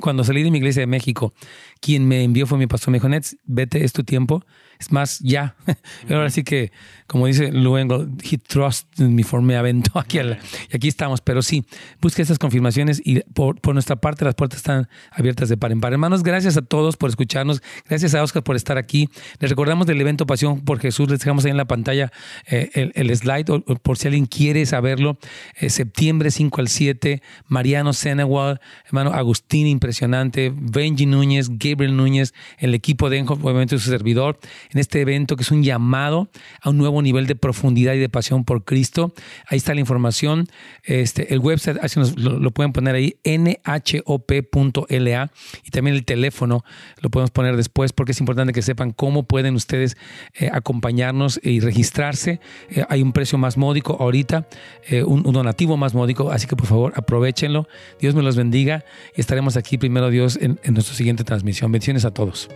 [0.00, 1.34] cuando salí de mi iglesia de México,
[1.80, 4.44] quien me envió fue mi pastor, me dijo, Nets, vete, es tu tiempo
[4.80, 5.54] es más, ya.
[6.08, 6.72] Ahora sí que,
[7.10, 10.20] como dice luego, he trusted me for me aventó aquí.
[10.20, 11.20] y aquí estamos.
[11.20, 11.64] Pero sí,
[12.00, 15.92] busque esas confirmaciones y por, nuestra parte las puertas están abiertas de par en par.
[15.92, 17.62] Hermanos, gracias a todos por escucharnos.
[17.88, 19.08] Gracias a Oscar por estar aquí.
[19.40, 21.10] Les recordamos del evento Pasión por Jesús.
[21.10, 22.12] Les dejamos ahí en la pantalla
[22.46, 25.18] eh, el, slide o, por si alguien quiere saberlo.
[25.58, 27.22] Eh, septiembre 5 al 7.
[27.48, 30.52] Mariano Senewal, hermano Agustín, impresionante.
[30.54, 34.38] Benji Núñez, Gabriel Núñez, el equipo de Enjo, obviamente su servidor
[34.70, 36.28] en este evento que es un llamado
[36.62, 39.12] a un nuevo nivel de profundidad y de pasión por Cristo.
[39.46, 40.48] Ahí está la información.
[40.84, 41.78] Este, el website,
[42.16, 45.30] lo, pueden poner ahí, nhop.la
[45.64, 46.64] y también el teléfono
[47.00, 49.96] lo podemos poner después porque es importante que sepan cómo pueden ustedes
[50.34, 52.40] eh, acompañarnos y registrarse.
[52.70, 54.48] Eh, hay un precio más módico ahorita,
[54.88, 57.68] eh, un, donativo más módico, así que por favor aprovechenlo.
[58.00, 58.84] Dios me los bendiga
[59.16, 61.72] y estaremos aquí primero Dios en nuestra siguiente transmisión.
[61.72, 62.48] Bendiciones a todos.